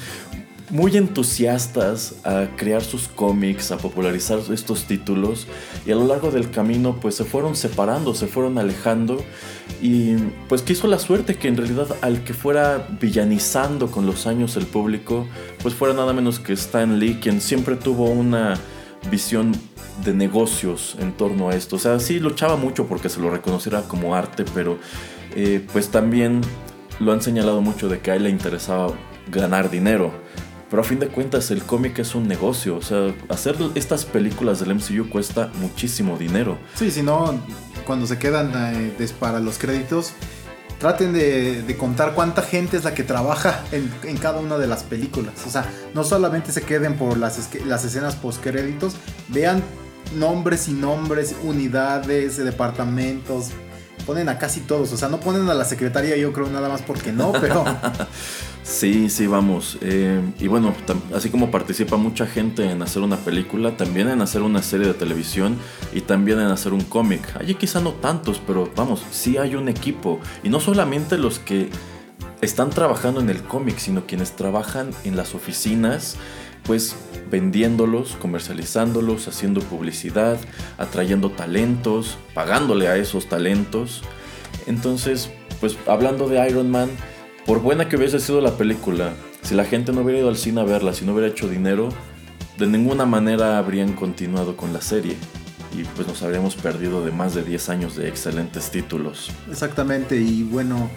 [0.70, 5.48] muy entusiastas a crear sus cómics, a popularizar estos títulos
[5.86, 9.24] y a lo largo del camino pues se fueron separando, se fueron alejando
[9.82, 10.16] y
[10.48, 14.66] pues quiso la suerte que en realidad al que fuera villanizando con los años el
[14.66, 15.26] público
[15.62, 18.60] pues fuera nada menos que Stan Lee quien siempre tuvo una
[19.10, 19.54] visión
[20.04, 21.76] de negocios en torno a esto.
[21.76, 24.78] O sea, sí luchaba mucho porque se lo reconociera como arte, pero
[25.36, 26.42] eh, pues también
[27.00, 28.94] lo han señalado mucho de que a él le interesaba
[29.32, 30.12] ganar dinero.
[30.70, 34.60] Pero a fin de cuentas el cómic es un negocio, o sea, hacer estas películas
[34.60, 36.60] del MCU cuesta muchísimo dinero.
[36.76, 37.40] Sí, si no,
[37.86, 40.14] cuando se quedan eh, para los créditos,
[40.80, 45.34] traten de, contar cuánta gente es la que trabaja en, cada una de las películas.
[45.46, 48.96] O sea, no solamente se queden por las, las escenas post créditos,
[49.28, 49.62] vean
[50.16, 53.50] nombres y nombres, unidades, departamentos.
[54.06, 56.82] Ponen a casi todos, o sea, no ponen a la secretaria, yo creo, nada más
[56.82, 57.64] porque no, pero.
[58.64, 59.78] sí, sí, vamos.
[59.82, 60.74] Eh, y bueno,
[61.14, 64.94] así como participa mucha gente en hacer una película, también en hacer una serie de
[64.94, 65.58] televisión
[65.94, 67.22] y también en hacer un cómic.
[67.40, 70.20] Allí quizá no tantos, pero vamos, sí hay un equipo.
[70.44, 71.70] Y no solamente los que
[72.42, 76.18] están trabajando en el cómic, sino quienes trabajan en las oficinas
[76.64, 76.96] pues
[77.30, 80.38] vendiéndolos, comercializándolos, haciendo publicidad,
[80.78, 84.02] atrayendo talentos, pagándole a esos talentos.
[84.68, 86.90] Entonces, pues hablando de Iron Man,
[87.46, 90.62] por buena que hubiese sido la película, si la gente no hubiera ido al cine
[90.62, 91.90] a verla, si no hubiera hecho dinero,
[92.58, 95.16] de ninguna manera habrían continuado con la serie.
[95.78, 99.32] Y pues nos habríamos perdido de más de 10 años de excelentes títulos.
[99.50, 100.90] Exactamente, y bueno,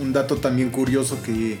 [0.00, 1.58] un dato también curioso que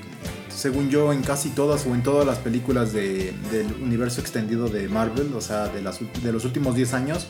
[0.54, 3.34] según yo, en casi todas o en todas las películas del
[3.82, 7.28] universo extendido de Marvel, o sea, de, de los últimos 10 años,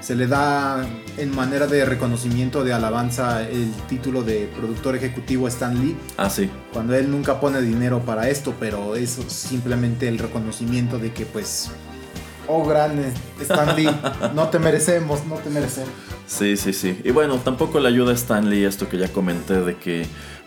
[0.00, 0.84] se le da
[1.16, 5.96] en manera de reconocimiento, de alabanza, el título de productor ejecutivo a Stan Lee.
[6.16, 6.50] Ah, sí.
[6.72, 11.70] Cuando él nunca pone dinero para esto, pero es simplemente el reconocimiento de que, pues,
[12.48, 13.00] oh, gran
[13.40, 13.90] Stan Lee,
[14.34, 15.90] no te merecemos, no te merecemos.
[16.26, 17.00] Sí, sí, sí.
[17.04, 20.06] Y bueno, tampoco le ayuda a Stan Lee esto que ya comenté de que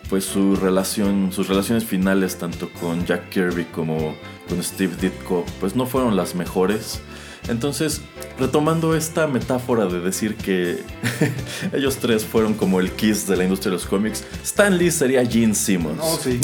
[0.10, 4.16] pues su relación, sus relaciones finales tanto con Jack Kirby como
[4.48, 7.02] con Steve Ditko pues no fueron las mejores.
[7.48, 8.02] Entonces,
[8.40, 10.84] retomando esta metáfora de decir que
[11.74, 15.26] ellos tres fueron como el kiss de la industria de los cómics, Stan Lee sería
[15.26, 16.00] Gene Simmons.
[16.02, 16.40] Oh, sí.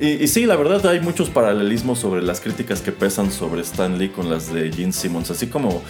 [0.00, 4.10] y, sí, la verdad hay muchos paralelismos sobre las críticas que pesan sobre Stan Lee
[4.10, 5.30] con las de Gene Simmons.
[5.30, 5.82] Así como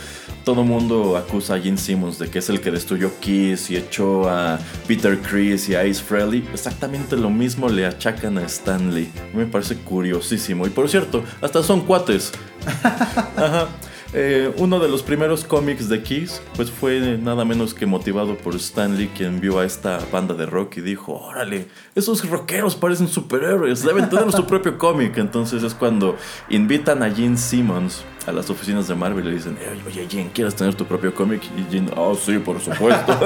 [0.45, 4.29] todo mundo acusa a Gene Simmons de que es el que destruyó Kiss y echó
[4.29, 9.11] a Peter Chris y a Ace Frehley, exactamente lo mismo le achacan a Stan Lee.
[9.35, 10.67] Me parece curiosísimo.
[10.67, 12.33] Y por cierto, hasta son cuates.
[12.83, 13.69] Ajá.
[14.13, 18.55] Eh, uno de los primeros cómics de Kiss, pues fue nada menos que motivado por
[18.55, 23.09] Stan Lee, quien vio a esta banda de rock y dijo: Órale, esos rockeros parecen
[23.09, 25.17] superhéroes, deben tener su propio cómic.
[25.19, 26.17] Entonces es cuando
[26.49, 30.55] invitan a Gene Simmons a las oficinas de Marvel y le dicen: Oye, Gene, ¿quieres
[30.55, 31.43] tener tu propio cómic?
[31.57, 33.19] Y Gene, oh, sí, por supuesto.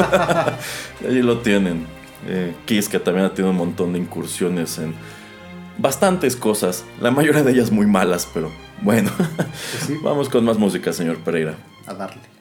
[1.02, 1.86] y allí lo tienen.
[2.26, 4.94] Eh, Kiss, que también ha tenido un montón de incursiones en
[5.78, 8.50] bastantes cosas, la mayoría de ellas muy malas, pero
[8.82, 11.54] bueno, pues vamos con más música, señor Pereira.
[11.86, 12.39] A darle.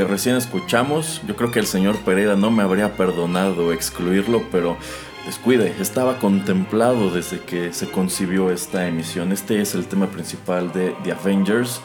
[0.00, 4.78] Que recién escuchamos, yo creo que el señor Pereira no me habría perdonado excluirlo, pero
[5.26, 9.30] descuide, estaba contemplado desde que se concibió esta emisión.
[9.30, 11.82] Este es el tema principal de The Avengers,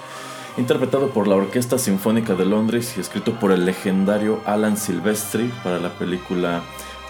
[0.56, 5.82] interpretado por la Orquesta Sinfónica de Londres y escrito por el legendario Alan Silvestri para
[5.82, 6.62] la película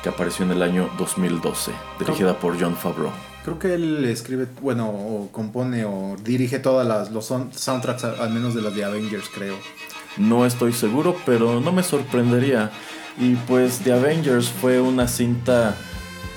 [0.02, 3.12] que apareció en el año 2012, dirigida por John Favreau.
[3.44, 8.64] Creo que él escribe, bueno, o compone o dirige todas los soundtracks, al menos de
[8.64, 9.56] las de Avengers, creo.
[10.18, 12.72] No estoy seguro, pero no me sorprendería.
[13.20, 15.76] Y pues The Avengers fue una cinta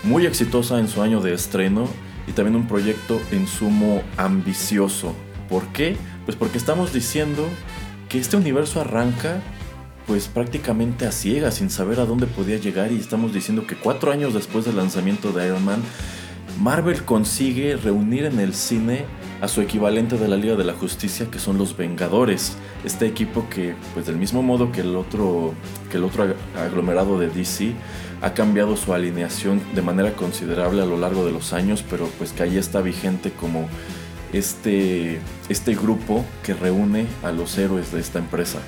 [0.03, 1.89] muy exitosa en su año de estreno
[2.27, 5.15] y también un proyecto en sumo ambicioso.
[5.49, 5.97] ¿Por qué?
[6.25, 7.49] Pues porque estamos diciendo
[8.09, 9.41] que este universo arranca
[10.07, 14.11] pues prácticamente a ciegas, sin saber a dónde podía llegar y estamos diciendo que cuatro
[14.11, 15.83] años después del lanzamiento de Iron Man,
[16.61, 19.05] Marvel consigue reunir en el cine
[19.43, 22.57] a su equivalente de la Liga de la Justicia, que son los Vengadores.
[22.85, 25.53] Este equipo que, pues del mismo modo que el otro,
[25.91, 27.73] que el otro aglomerado de DC,
[28.23, 32.33] ha cambiado su alineación de manera considerable a lo largo de los años, pero pues
[32.33, 33.69] que ahí está vigente como
[34.33, 35.19] este,
[35.49, 38.59] este grupo que reúne a los héroes de esta empresa.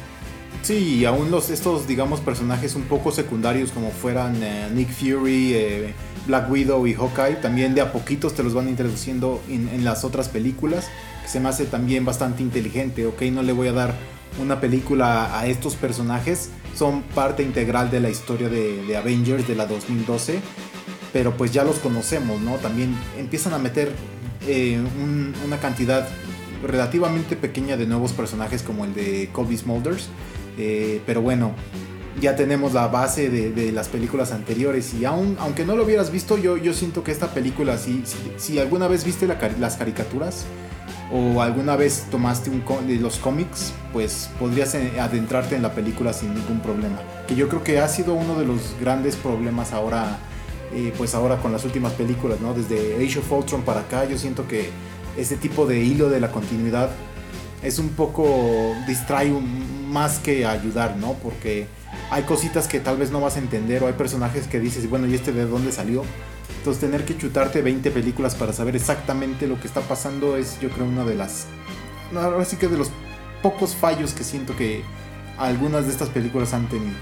[0.62, 5.54] Sí, y aún los, estos, digamos, personajes un poco secundarios como fueran eh, Nick Fury,
[5.54, 5.94] eh,
[6.26, 10.28] Black Widow y Hawkeye, también de a poquitos te los van introduciendo en, las otras
[10.28, 10.88] películas,
[11.30, 13.94] se me hace también bastante inteligente, ok, no le voy a dar
[14.42, 19.66] una película a estos personajes, son parte integral de la historia de, Avengers de la
[19.66, 20.40] 2012,
[21.12, 22.56] pero pues ya los conocemos, ¿no?
[22.56, 23.92] También empiezan a meter
[24.48, 24.80] eh,
[25.46, 26.08] una cantidad
[26.64, 30.08] relativamente pequeña de nuevos personajes como el de Kobe Smulders,
[30.58, 31.52] eh, pero bueno,
[32.20, 36.36] ya tenemos la base de, las películas anteriores y aún, aunque no lo hubieras visto,
[36.36, 38.02] yo, yo siento que esta película, si,
[38.36, 40.44] si, alguna vez viste las caricaturas
[41.12, 46.34] o alguna vez tomaste de los cómics, pues podrías eh, adentrarte en la película sin
[46.34, 47.00] ningún problema.
[47.26, 50.18] Que yo creo que ha sido uno de los grandes problemas ahora,
[50.72, 52.54] eh, pues ahora con las últimas películas, ¿no?
[52.54, 54.70] Desde Age of Ultron para acá, yo siento que
[55.16, 56.90] ese tipo de hilo de la continuidad
[57.62, 59.32] es un poco distrae
[59.88, 61.14] más que ayudar, ¿no?
[61.14, 61.66] Porque
[62.10, 65.06] hay cositas que tal vez no vas a entender o hay personajes que dices, bueno,
[65.08, 66.04] ¿y este de dónde salió?
[66.60, 70.68] Entonces tener que chutarte 20 películas para saber exactamente lo que está pasando es yo
[70.68, 71.46] creo una de las...
[72.14, 72.90] Ahora sí que de los
[73.40, 74.82] pocos fallos que siento que
[75.38, 76.92] algunas de estas películas han tenido.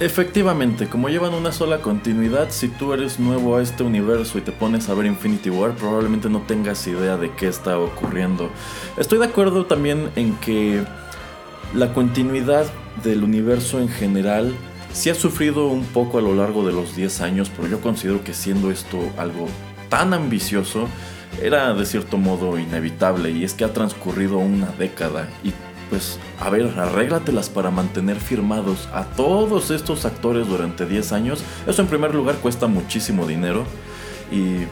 [0.00, 4.50] Efectivamente, como llevan una sola continuidad, si tú eres nuevo a este universo y te
[4.50, 8.50] pones a ver Infinity War, probablemente no tengas idea de qué está ocurriendo.
[8.96, 10.82] Estoy de acuerdo también en que
[11.72, 12.66] la continuidad
[13.04, 14.56] del universo en general
[14.96, 18.24] sí ha sufrido un poco a lo largo de los 10 años, pero yo considero
[18.24, 19.46] que siendo esto algo
[19.90, 20.88] tan ambicioso,
[21.42, 25.52] era de cierto modo inevitable y es que ha transcurrido una década y
[25.90, 31.44] pues, a ver, arréglatelas para mantener firmados a todos estos actores durante 10 años.
[31.66, 33.64] Eso en primer lugar cuesta muchísimo dinero
[34.32, 34.64] y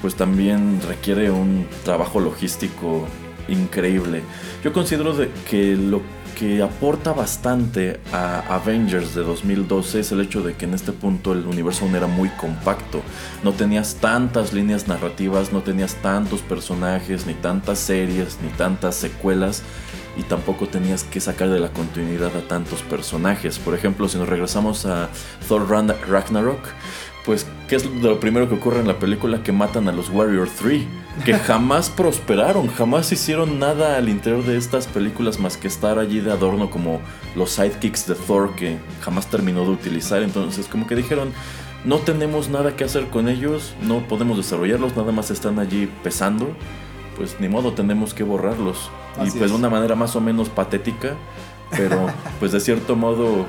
[0.00, 3.06] pues también requiere un trabajo logístico
[3.48, 4.22] increíble.
[4.62, 5.14] Yo considero
[5.50, 6.02] que lo
[6.38, 11.32] que aporta bastante a Avengers de 2012 es el hecho de que en este punto
[11.32, 13.02] el universo aún era muy compacto.
[13.42, 19.62] No tenías tantas líneas narrativas, no tenías tantos personajes, ni tantas series, ni tantas secuelas
[20.16, 23.58] y tampoco tenías que sacar de la continuidad a tantos personajes.
[23.58, 25.08] Por ejemplo, si nos regresamos a
[25.48, 26.60] Thor Ragnarok,
[27.24, 29.42] pues, ¿qué es lo primero que ocurre en la película?
[29.42, 30.82] Que matan a los Warrior 3,
[31.24, 36.20] que jamás prosperaron, jamás hicieron nada al interior de estas películas más que estar allí
[36.20, 37.00] de adorno como
[37.36, 40.22] los sidekicks de Thor que jamás terminó de utilizar.
[40.22, 41.32] Entonces, como que dijeron,
[41.84, 46.54] no tenemos nada que hacer con ellos, no podemos desarrollarlos, nada más están allí pesando,
[47.16, 48.90] pues ni modo, tenemos que borrarlos
[49.24, 51.14] y pues de una manera más o menos patética,
[51.70, 52.06] pero
[52.40, 53.46] pues de cierto modo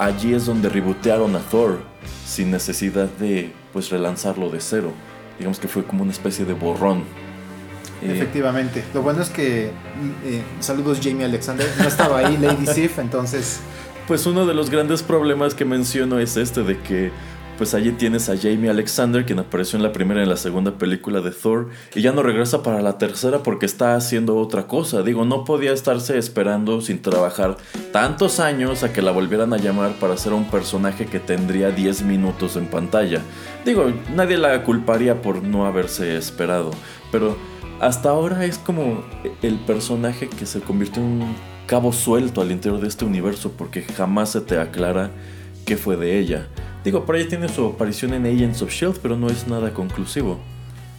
[0.00, 1.80] allí es donde rebotearon a Thor
[2.26, 4.92] sin necesidad de pues relanzarlo de cero.
[5.38, 7.04] Digamos que fue como una especie de borrón.
[8.02, 8.82] Eh, Efectivamente.
[8.94, 13.60] Lo bueno es que eh, saludos Jamie Alexander, no estaba ahí Lady Sif, entonces
[14.08, 17.12] pues uno de los grandes problemas que menciono es este de que
[17.60, 20.78] pues allí tienes a Jamie Alexander, quien apareció en la primera y en la segunda
[20.78, 25.02] película de Thor, y ya no regresa para la tercera porque está haciendo otra cosa.
[25.02, 27.58] Digo, no podía estarse esperando sin trabajar
[27.92, 32.00] tantos años a que la volvieran a llamar para ser un personaje que tendría 10
[32.04, 33.20] minutos en pantalla.
[33.66, 36.70] Digo, nadie la culparía por no haberse esperado,
[37.12, 37.36] pero
[37.78, 39.04] hasta ahora es como
[39.42, 41.36] el personaje que se convirtió en un
[41.66, 45.10] cabo suelto al interior de este universo porque jamás se te aclara
[45.70, 46.48] qué fue de ella.
[46.82, 50.40] Digo, por ahí tiene su aparición en Agents of Shield, pero no es nada conclusivo.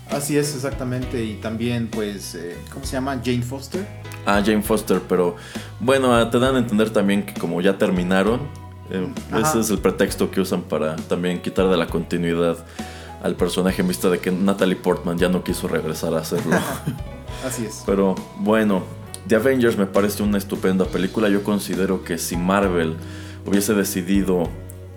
[0.09, 1.21] Así es, exactamente.
[1.25, 3.19] Y también, pues, eh, ¿cómo se llama?
[3.21, 3.85] Jane Foster.
[4.25, 5.35] Ah, Jane Foster, pero
[5.81, 8.39] bueno, ah, te dan a entender también que como ya terminaron,
[8.91, 9.09] eh,
[9.41, 12.65] ese es el pretexto que usan para también quitar de la continuidad
[13.21, 16.55] al personaje en vista de que Natalie Portman ya no quiso regresar a hacerlo.
[17.45, 17.83] Así es.
[17.85, 18.83] Pero bueno,
[19.27, 21.27] The Avengers me parece una estupenda película.
[21.27, 22.95] Yo considero que si Marvel
[23.45, 24.49] hubiese decidido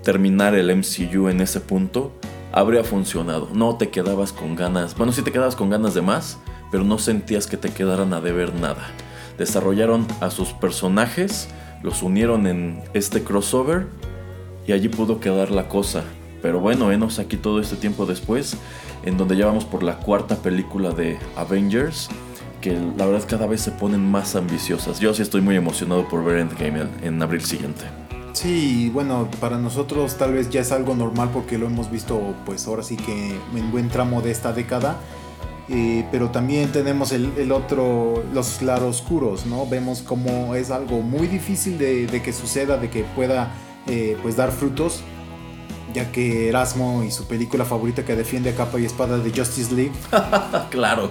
[0.04, 2.12] terminar el MCU en ese punto,
[2.52, 3.48] habría funcionado.
[3.52, 6.38] No te quedabas con ganas, bueno, sí te quedabas con ganas de más,
[6.70, 8.86] pero no sentías que te quedaran a deber nada.
[9.38, 11.48] Desarrollaron a sus personajes,
[11.82, 13.86] los unieron en este crossover
[14.66, 16.04] y allí pudo quedar la cosa.
[16.42, 18.56] Pero bueno, venos aquí todo este tiempo después,
[19.04, 22.08] en donde ya vamos por la cuarta película de Avengers,
[22.60, 25.00] que la verdad cada vez se ponen más ambiciosas.
[25.00, 28.03] Yo sí estoy muy emocionado por ver Endgame en abril siguiente.
[28.34, 32.66] Sí, bueno, para nosotros tal vez ya es algo normal porque lo hemos visto pues
[32.66, 34.98] ahora sí que en buen tramo de esta década.
[35.68, 39.66] Eh, pero también tenemos el, otro, los claroscuros, ¿no?
[39.66, 43.54] Vemos como es algo muy difícil de, que suceda, de que pueda
[43.86, 45.02] eh, pues dar frutos
[45.94, 49.72] ya que Erasmo y su película favorita que defiende a capa y espada de Justice
[49.72, 49.92] League.
[50.70, 51.10] claro.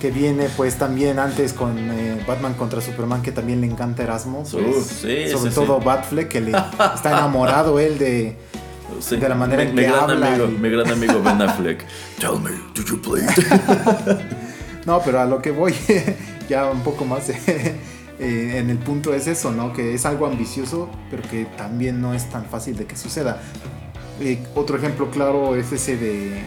[0.00, 4.42] Que viene pues también antes con eh, Batman contra Superman, que tambibién le encanta Erasmo.
[4.50, 6.52] Pues, sí, sobre todo Batfleck, que le
[6.94, 8.38] está enamorado él de,
[9.10, 10.34] de la manera en que gran habla.
[10.34, 11.84] Amigo, Mi gran amigo Ben Affleck.
[12.18, 13.22] Tell me, did you play
[14.86, 15.74] no, pero a lo que voy,
[16.48, 17.30] ya un poco más...
[18.18, 19.72] Eh, en el punto es eso, ¿no?
[19.72, 23.42] Que es algo ambicioso, pero que también no es tan fácil de que suceda.
[24.20, 26.42] Eh, otro ejemplo claro es ese de.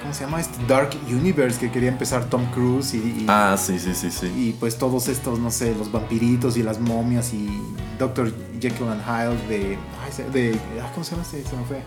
[0.00, 0.40] ¿Cómo se llama?
[0.40, 4.26] Este Dark Universe que quería empezar Tom Cruise y, ah, sí, sí, sí, sí.
[4.36, 7.60] Y pues todos estos, no sé, los vampiritos y las momias y
[7.98, 8.32] Dr.
[8.60, 9.78] Jekyll and Hyde de.
[10.32, 10.58] de
[10.94, 11.42] ¿Cómo se llama este?
[11.42, 11.82] Se me fue.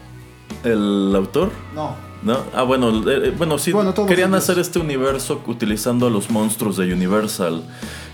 [0.64, 1.52] ¿El autor?
[1.74, 1.96] No.
[2.22, 2.40] ¿No?
[2.54, 3.72] Ah, bueno, eh, eh, bueno, sí.
[4.06, 7.64] querían hacer este universo utilizando a los monstruos de Universal.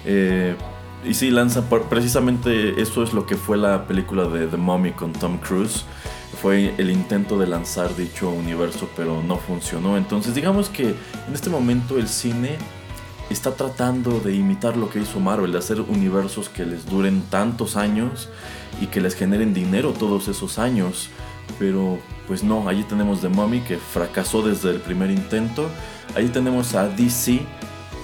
[0.06, 5.14] y sí, lanza precisamente eso es lo que fue la película de The Mummy con
[5.14, 5.86] Tom Cruise
[6.42, 9.98] fue el intento de lanzar dicho universo, pero no funcionó.
[9.98, 12.58] Entonces digamos que en este momento el cine
[13.30, 17.76] está tratando de imitar lo que hizo Marvel, de hacer universos que les duren tantos
[17.76, 18.30] años
[18.82, 21.10] y que les generen dinero todos esos años.
[21.60, 25.70] Pero pues no, allí tenemos The Mummy que fracasó desde el primer intento.
[26.16, 27.42] Allí tenemos a DC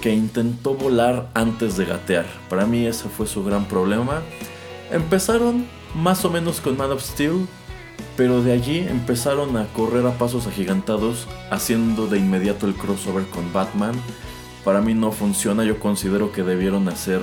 [0.01, 2.25] que intentó volar antes de gatear.
[2.49, 4.21] Para mí ese fue su gran problema.
[4.91, 7.47] Empezaron más o menos con Man of Steel,
[8.17, 13.51] pero de allí empezaron a correr a pasos agigantados, haciendo de inmediato el crossover con
[13.53, 13.93] Batman.
[14.63, 17.21] Para mí no funciona, yo considero que debieron hacer,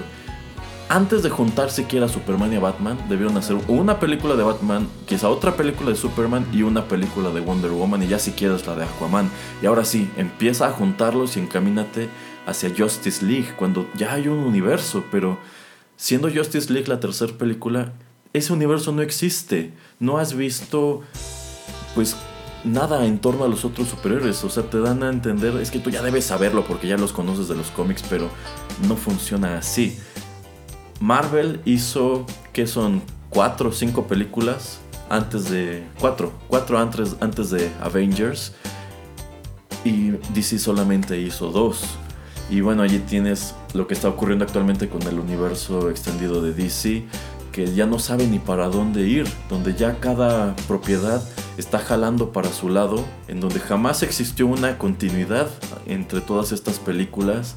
[0.90, 5.28] antes de juntar siquiera Superman y a Batman, debieron hacer una película de Batman, quizá
[5.28, 8.74] otra película de Superman y una película de Wonder Woman y ya siquiera es la
[8.74, 9.30] de Aquaman.
[9.62, 12.08] Y ahora sí, empieza a juntarlos y encamínate
[12.46, 15.38] hacia Justice League, cuando ya hay un universo, pero
[15.96, 17.92] siendo Justice League la tercera película,
[18.32, 19.72] ese universo no existe.
[20.00, 21.02] No has visto,
[21.94, 22.16] pues,
[22.64, 24.44] nada en torno a los otros superhéroes.
[24.44, 27.12] O sea, te dan a entender, es que tú ya debes saberlo porque ya los
[27.12, 28.28] conoces de los cómics, pero
[28.86, 29.98] no funciona así.
[31.00, 33.02] Marvel hizo, que son?
[33.30, 34.80] Cuatro o cinco películas
[35.10, 35.86] antes de...
[36.00, 38.54] Cuatro, cuatro antes, antes de Avengers.
[39.84, 41.84] Y DC solamente hizo dos.
[42.50, 47.04] Y bueno, allí tienes lo que está ocurriendo actualmente con el universo extendido de DC
[47.66, 51.22] ya no sabe ni para dónde ir, donde ya cada propiedad
[51.56, 55.48] está jalando para su lado, en donde jamás existió una continuidad
[55.86, 57.56] entre todas estas películas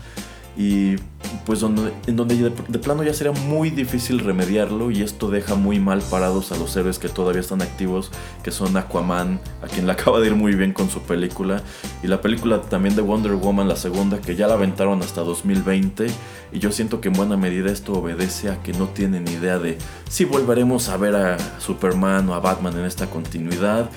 [1.46, 5.80] pues donde, en donde de, plano ya sería muy difícil remediarlo y esto deja muy
[5.80, 8.12] mal parados a los héroes que todavía están activos,
[8.44, 11.64] que son Aquaman, a quien le acaba de ir muy bien con su película,
[12.04, 16.08] y la película también de Wonder Woman, la segunda, que ya la aventaron hasta 2020,
[16.52, 19.78] y yo siento que en buena medida esto obedece a que no tienen idea de
[20.10, 23.90] si volveremos a ver a Superman o a Batman en esta continuidad.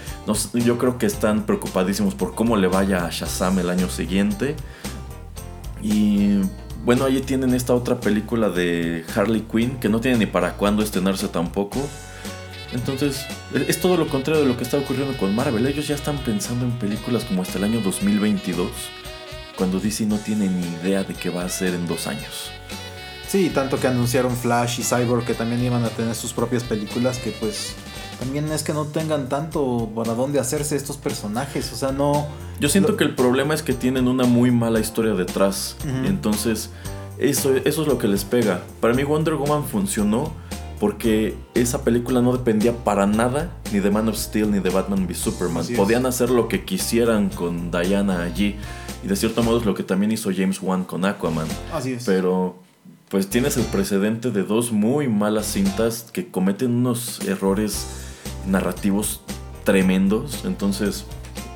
[0.54, 4.56] yo creo que están preocupadísimos por cómo le vaya a Shazam el año siguiente.
[5.84, 6.40] Y
[6.84, 10.82] bueno, allí tienen esta otra película de Harley Quinn que no tiene ni para cuándo
[10.82, 11.78] estrenarse tampoco.
[12.72, 15.66] Entonces, es todo lo contrario de lo que está ocurriendo con Marvel.
[15.66, 18.68] Ellos ya están pensando en películas como hasta el año 2022,
[19.56, 22.50] cuando DC no tiene ni idea de qué va a hacer en dos años.
[23.28, 27.18] Sí, tanto que anunciaron Flash y Cyborg que también iban a tener sus propias películas
[27.18, 27.74] que pues
[28.18, 31.72] también es que no tengan tanto para dónde hacerse estos personajes.
[31.72, 32.26] O sea, no.
[32.60, 35.76] Yo siento que el problema es que tienen una muy mala historia detrás.
[36.04, 36.70] Entonces,
[37.18, 38.62] eso, eso es lo que les pega.
[38.80, 40.32] Para mí, Wonder Woman funcionó
[40.80, 45.06] porque esa película no dependía para nada ni de Man of Steel ni de Batman
[45.06, 45.64] v Superman.
[45.76, 48.56] Podían hacer lo que quisieran con Diana allí.
[49.02, 51.46] Y de cierto modo es lo que también hizo James Wan con Aquaman.
[51.72, 52.04] Así es.
[52.04, 52.56] Pero
[53.08, 57.86] pues tienes el precedente de dos muy malas cintas que cometen unos errores
[58.46, 59.20] narrativos
[59.64, 60.44] tremendos.
[60.44, 61.04] Entonces,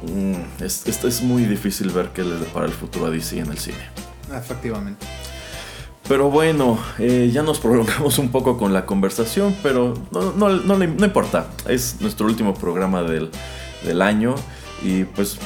[0.02, 3.50] mm, es, es, es muy difícil ver qué le depara el futuro a DC en
[3.50, 3.78] el cine.
[4.34, 5.06] Efectivamente.
[6.08, 10.76] Pero bueno, eh, ya nos prolongamos un poco con la conversación, pero no, no, no,
[10.78, 11.48] no importa.
[11.66, 13.30] Es nuestro último programa del,
[13.84, 14.34] del año
[14.82, 15.38] y pues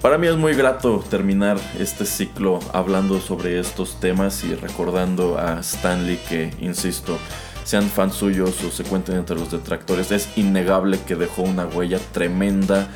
[0.00, 5.60] para mí es muy grato terminar este ciclo hablando sobre estos temas y recordando a
[5.60, 7.18] Stanley que, insisto,
[7.66, 11.98] sean fans suyos o se cuenten entre los detractores, es innegable que dejó una huella
[12.12, 12.88] tremenda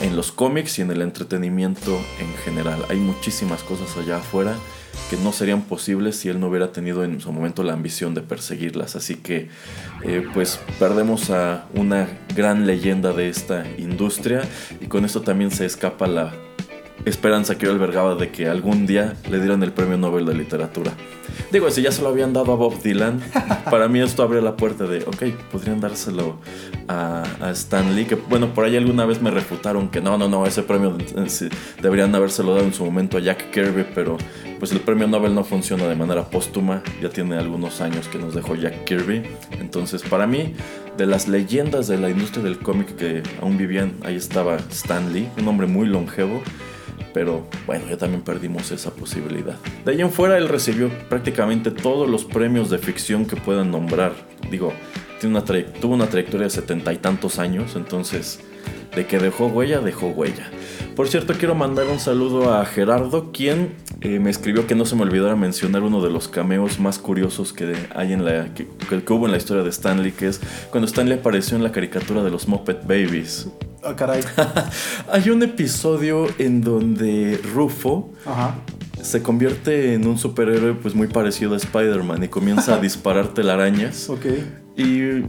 [0.00, 2.84] en los cómics y en el entretenimiento en general.
[2.90, 4.54] Hay muchísimas cosas allá afuera
[5.08, 8.20] que no serían posibles si él no hubiera tenido en su momento la ambición de
[8.20, 8.96] perseguirlas.
[8.96, 9.48] Así que
[10.04, 12.06] eh, pues perdemos a una
[12.36, 14.42] gran leyenda de esta industria
[14.80, 16.34] y con esto también se escapa la
[17.04, 20.92] esperanza que yo albergaba de que algún día le dieran el premio Nobel de Literatura.
[21.50, 23.20] Digo, si ya se lo habían dado a Bob Dylan,
[23.70, 26.38] para mí esto abre la puerta de, ok, podrían dárselo
[26.88, 30.28] a, a Stan Lee, que bueno, por ahí alguna vez me refutaron que no, no,
[30.28, 30.96] no, ese premio
[31.80, 34.18] deberían habérselo dado en su momento a Jack Kirby, pero
[34.62, 38.32] pues el premio Nobel no funciona de manera póstuma, ya tiene algunos años que nos
[38.32, 39.24] dejó Jack Kirby,
[39.58, 40.54] entonces para mí,
[40.96, 45.28] de las leyendas de la industria del cómic que aún vivían, ahí estaba Stan Lee,
[45.36, 46.40] un hombre muy longevo,
[47.12, 49.56] pero bueno, ya también perdimos esa posibilidad.
[49.84, 54.12] De ahí en fuera él recibió prácticamente todos los premios de ficción que puedan nombrar.
[54.48, 54.72] Digo,
[55.20, 58.38] tuvo una trayectoria de setenta y tantos años, entonces
[58.94, 60.52] de que dejó huella, dejó huella.
[60.94, 64.94] Por cierto, quiero mandar un saludo a Gerardo, quien eh, me escribió que no se
[64.94, 69.12] me olvidara mencionar uno de los cameos más curiosos que hay en la que, que,
[69.12, 70.40] hubo en la historia de Stanley, que es
[70.70, 73.48] cuando Stanley apareció en la caricatura de los Muppet Babies.
[73.82, 74.22] Ah, caray.
[75.12, 78.56] hay un episodio en donde Rufo Ajá.
[79.02, 84.08] se convierte en un superhéroe pues muy parecido a Spider-Man y comienza a disparar telarañas.
[84.08, 84.26] Ok.
[84.76, 85.22] Y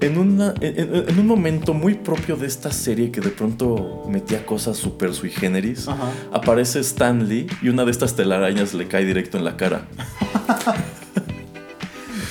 [0.00, 4.44] en, una, en, en, un momento muy propio de esta serie que de pronto metía
[4.44, 6.10] cosas super sui generis, Ajá.
[6.32, 9.86] aparece Stanley y una de estas telarañas le cae directo en la cara.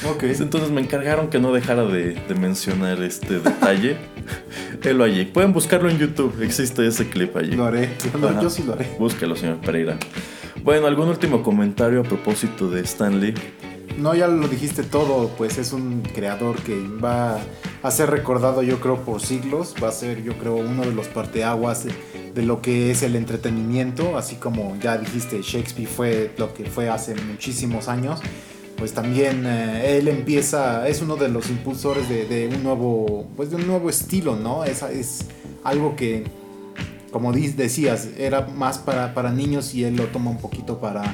[0.09, 0.23] ok.
[0.23, 3.97] Entonces me encargaron que no dejara de, de mencionar este detalle.
[4.83, 5.25] Helo allí.
[5.25, 7.55] Pueden buscarlo en YouTube, existe ese clip allí.
[7.55, 8.95] Lo haré, yo, yo sí lo haré.
[8.99, 9.97] Búsquelo, señor Pereira.
[10.63, 13.33] Bueno, ¿algún último comentario a propósito de Stanley?
[13.97, 17.39] No, ya lo dijiste todo, pues es un creador que va
[17.83, 21.07] a ser recordado yo creo por siglos, va a ser yo creo uno de los
[21.07, 21.85] parteaguas
[22.33, 26.89] de lo que es el entretenimiento, así como ya dijiste Shakespeare fue lo que fue
[26.89, 28.19] hace muchísimos años,
[28.77, 33.57] pues también eh, él empieza, es uno de los impulsores de, un nuevo, pues de
[33.57, 34.63] un nuevo estilo, ¿no?
[34.63, 35.25] Es, es
[35.63, 36.23] algo que,
[37.11, 41.13] como decías, era más para, para niños y él lo toma un poquito para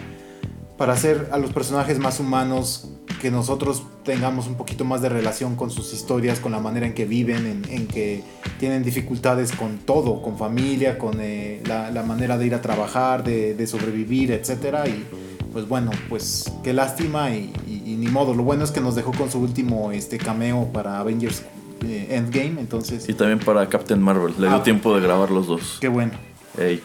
[0.80, 2.88] para hacer a los personajes más humanos,
[3.22, 6.93] que nosotros tengamos un poquito más de relación con sus historias, con la manera en
[6.93, 8.23] que viven, en, en que
[8.60, 13.26] tienen dificultades con todo, con familia, con eh, la, la, manera de ir a trabajar,
[13.26, 14.88] de, de, sobrevivir, etc.
[14.88, 15.03] Y
[15.51, 18.34] pues bueno, pues qué lástima y, y, y, ni modo.
[18.34, 21.43] Lo bueno es que nos dejó con su último este, cameo para Avengers
[21.85, 23.10] eh, Endgame, entonces...
[23.10, 24.64] Y también para Captain Marvel, le dio Ah.
[24.64, 25.77] tiempo de grabar los dos.
[25.81, 26.14] Qué bueno.
[26.57, 26.81] Ey.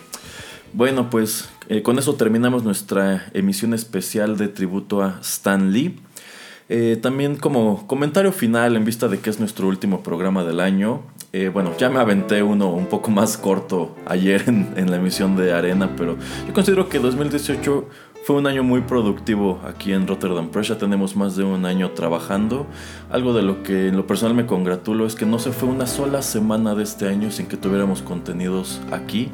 [0.72, 5.98] Bueno, pues eh, con eso terminamos nuestra emisión especial de tributo a Stan Lee.
[6.70, 11.02] Eh, también como comentario final en vista de que es nuestro último programa del año,
[11.34, 15.52] eh, bueno, ya me aventé uno un poco más corto ayer en, la emisión de
[15.52, 16.16] Arena, pero
[16.46, 17.88] yo considero que 2018
[18.24, 21.90] fue un año muy productivo aquí en Rotterdam Press, ya tenemos más de un año
[21.90, 22.66] trabajando.
[23.10, 25.86] Algo de lo que en lo personal me congratulo es que no se fue una
[25.86, 29.30] sola semana de este año sin que tuviéramos contenidos aquí.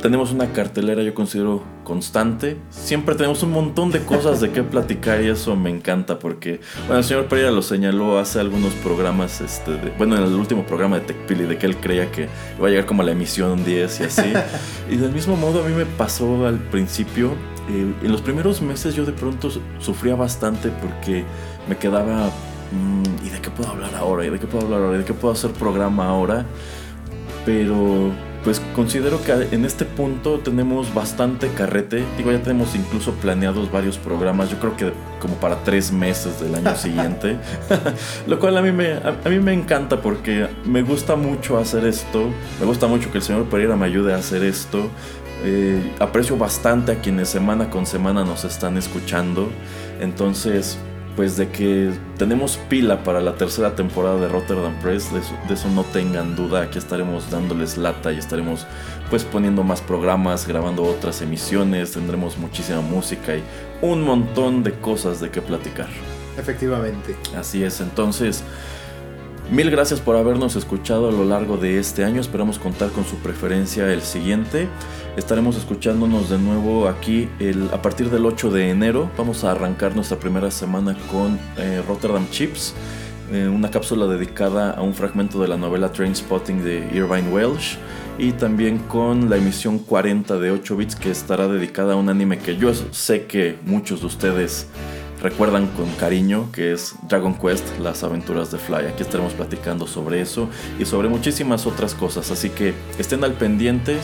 [0.00, 2.56] Tenemos una cartelera yo considero constante.
[2.70, 6.98] Siempre tenemos un montón de cosas de qué platicar y eso me encanta porque, bueno,
[6.98, 10.98] el señor Pereira lo señaló hace algunos programas, este, de, bueno, en el último programa
[10.98, 12.28] de TechPili, de que él creía que
[12.58, 14.32] iba a llegar como a la emisión 10 y así.
[14.90, 17.32] y del mismo modo a mí me pasó al principio,
[17.68, 21.24] eh, en los primeros meses yo de pronto sufría bastante porque
[21.68, 22.30] me quedaba,
[22.72, 24.24] mmm, ¿y de qué puedo hablar ahora?
[24.24, 24.96] ¿Y de qué puedo hablar ahora?
[24.96, 26.46] ¿Y de qué puedo hacer programa ahora?
[27.44, 28.12] Pero
[28.44, 32.04] pues considero que en este punto tenemos bastante carrete.
[32.16, 34.50] Digo, ya tenemos incluso planeados varios programas.
[34.50, 37.36] Yo creo que como para tres meses del año siguiente.
[38.26, 41.84] Lo cual a mí, me, a, a, mí me encanta porque me gusta mucho hacer
[41.84, 42.30] esto.
[42.58, 44.88] Me gusta mucho que el señor Pereira me ayude a hacer esto.
[45.42, 49.48] Eh, aprecio bastante a quienes semana con semana nos están escuchando.
[50.00, 50.78] Entonces,
[51.20, 55.52] pues de que tenemos pila para la tercera temporada de Rotterdam Press, de eso, de
[55.52, 58.66] eso, no tengan duda, aquí estaremos dándoles lata y estaremos
[59.10, 63.42] pues poniendo más programas, grabando otras emisiones, tendremos muchísima música y
[63.82, 65.88] un montón de cosas de qué platicar.
[66.38, 67.14] Efectivamente.
[67.36, 68.42] Así es, entonces
[69.50, 72.20] Mil gracias por habernos escuchado a lo largo de este año.
[72.20, 74.68] Esperamos contar con su preferencia el siguiente.
[75.16, 77.28] Estaremos escuchándonos de nuevo aquí
[77.72, 79.10] a partir del 8 de enero.
[79.18, 82.74] Vamos a arrancar nuestra primera semana con eh, Rotterdam Chips,
[83.32, 87.76] eh, una cápsula dedicada a un fragmento de la novela Train Spotting de Irvine Welsh.
[88.18, 92.38] Y también con la emisión 40 de 8 bits que estará dedicada a un anime
[92.38, 94.68] que yo sé que muchos de ustedes
[95.22, 98.86] recuerdan con cariño, que es Dragon Quest, las aventuras de Fly.
[98.86, 100.48] Aquí estaremos platicando sobre eso
[100.78, 102.30] y sobre muchísimas otras cosas.
[102.30, 103.98] Así que estén al pendiente.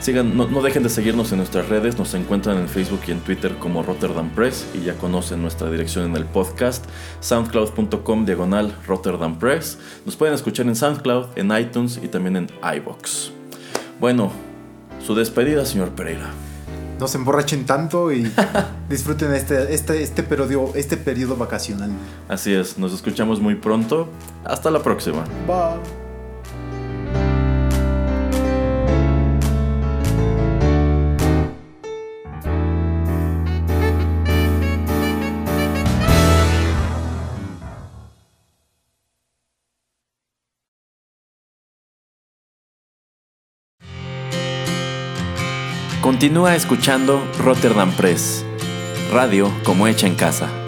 [0.00, 3.56] Sigan, no, dejen de seguirnos en nuestras redes, nos encuentran en Facebook y en Twitter
[3.58, 6.84] como Rotterdam Press y ya conocen nuestra dirección en el podcast,
[7.18, 9.76] soundcloud.com diagonal Rotterdam Press.
[10.06, 12.46] Nos pueden escuchar en SoundCloud, en iTunes y también en
[12.76, 13.32] iBox.
[13.98, 14.30] Bueno,
[15.04, 16.30] su despedida, señor Pereira
[16.98, 18.30] no se emborrachen tanto y
[18.88, 21.90] disfruten este, este, este, periodo, este periodo vacacional.
[22.28, 24.08] Así es, nos escuchamos muy pronto.
[24.44, 25.24] Hasta la próxima.
[25.46, 25.97] Bye.
[46.18, 48.44] Continúa escuchando Rotterdam Press,
[49.12, 50.67] radio como hecha en casa.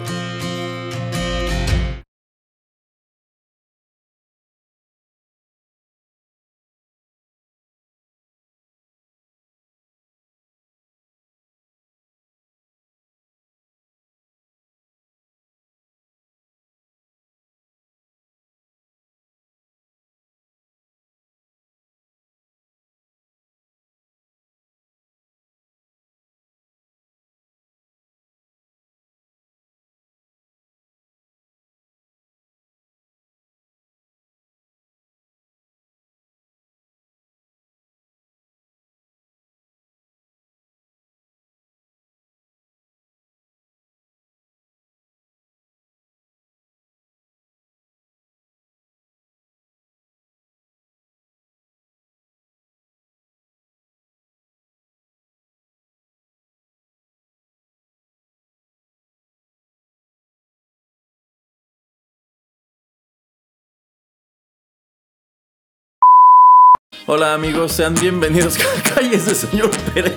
[67.13, 68.57] Hola amigos, sean bienvenidos.
[69.11, 70.15] ese señor Pereira.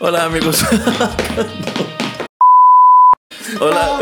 [0.00, 0.62] Hola amigos.
[3.60, 4.00] Hola.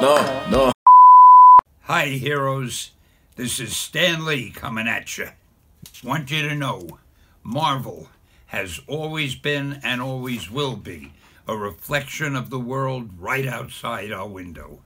[0.00, 0.16] no,
[0.48, 0.72] no.
[1.88, 2.92] Hi heroes.
[3.34, 5.30] This is Stan Lee coming at you.
[6.04, 7.00] Want you to know,
[7.42, 8.10] Marvel
[8.46, 11.14] has always been and always will be
[11.48, 14.82] a reflection of the world right outside our window.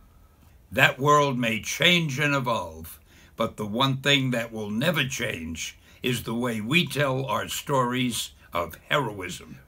[0.73, 2.98] That world may change and evolve
[3.39, 8.33] but the one thing that will never change is the way we tell our stories
[8.53, 9.61] of heroism.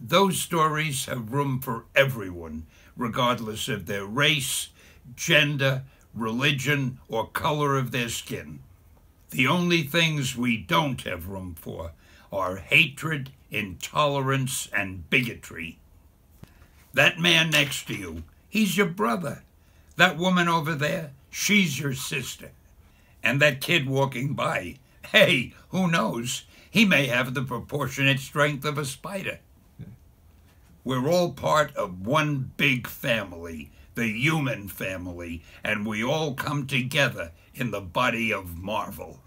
[0.00, 2.66] Those stories have room for everyone,
[2.96, 4.70] regardless of their race,
[5.14, 8.58] gender, religion, or color of their skin.
[9.30, 11.92] The only things we don't have room for
[12.32, 15.78] are hatred, intolerance, and bigotry.
[16.92, 19.44] That man next to you, he's your brother.
[19.94, 22.50] That woman over there, she's your sister.
[23.22, 24.76] And that kid walking by,
[25.06, 26.44] hey, who knows?
[26.70, 29.38] He may have the proportionate strength of a spider.
[30.84, 37.30] We're all part of one big family, the human family, and we all come together
[37.54, 39.20] in the body of Marvel.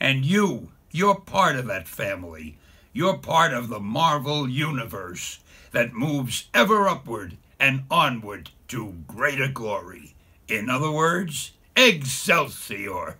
[0.00, 2.56] And you, you're part of that family.
[2.92, 5.40] You're part of the Marvel universe
[5.70, 10.14] that moves ever upward and onward to greater glory.
[10.48, 13.18] In other words, Excelsior!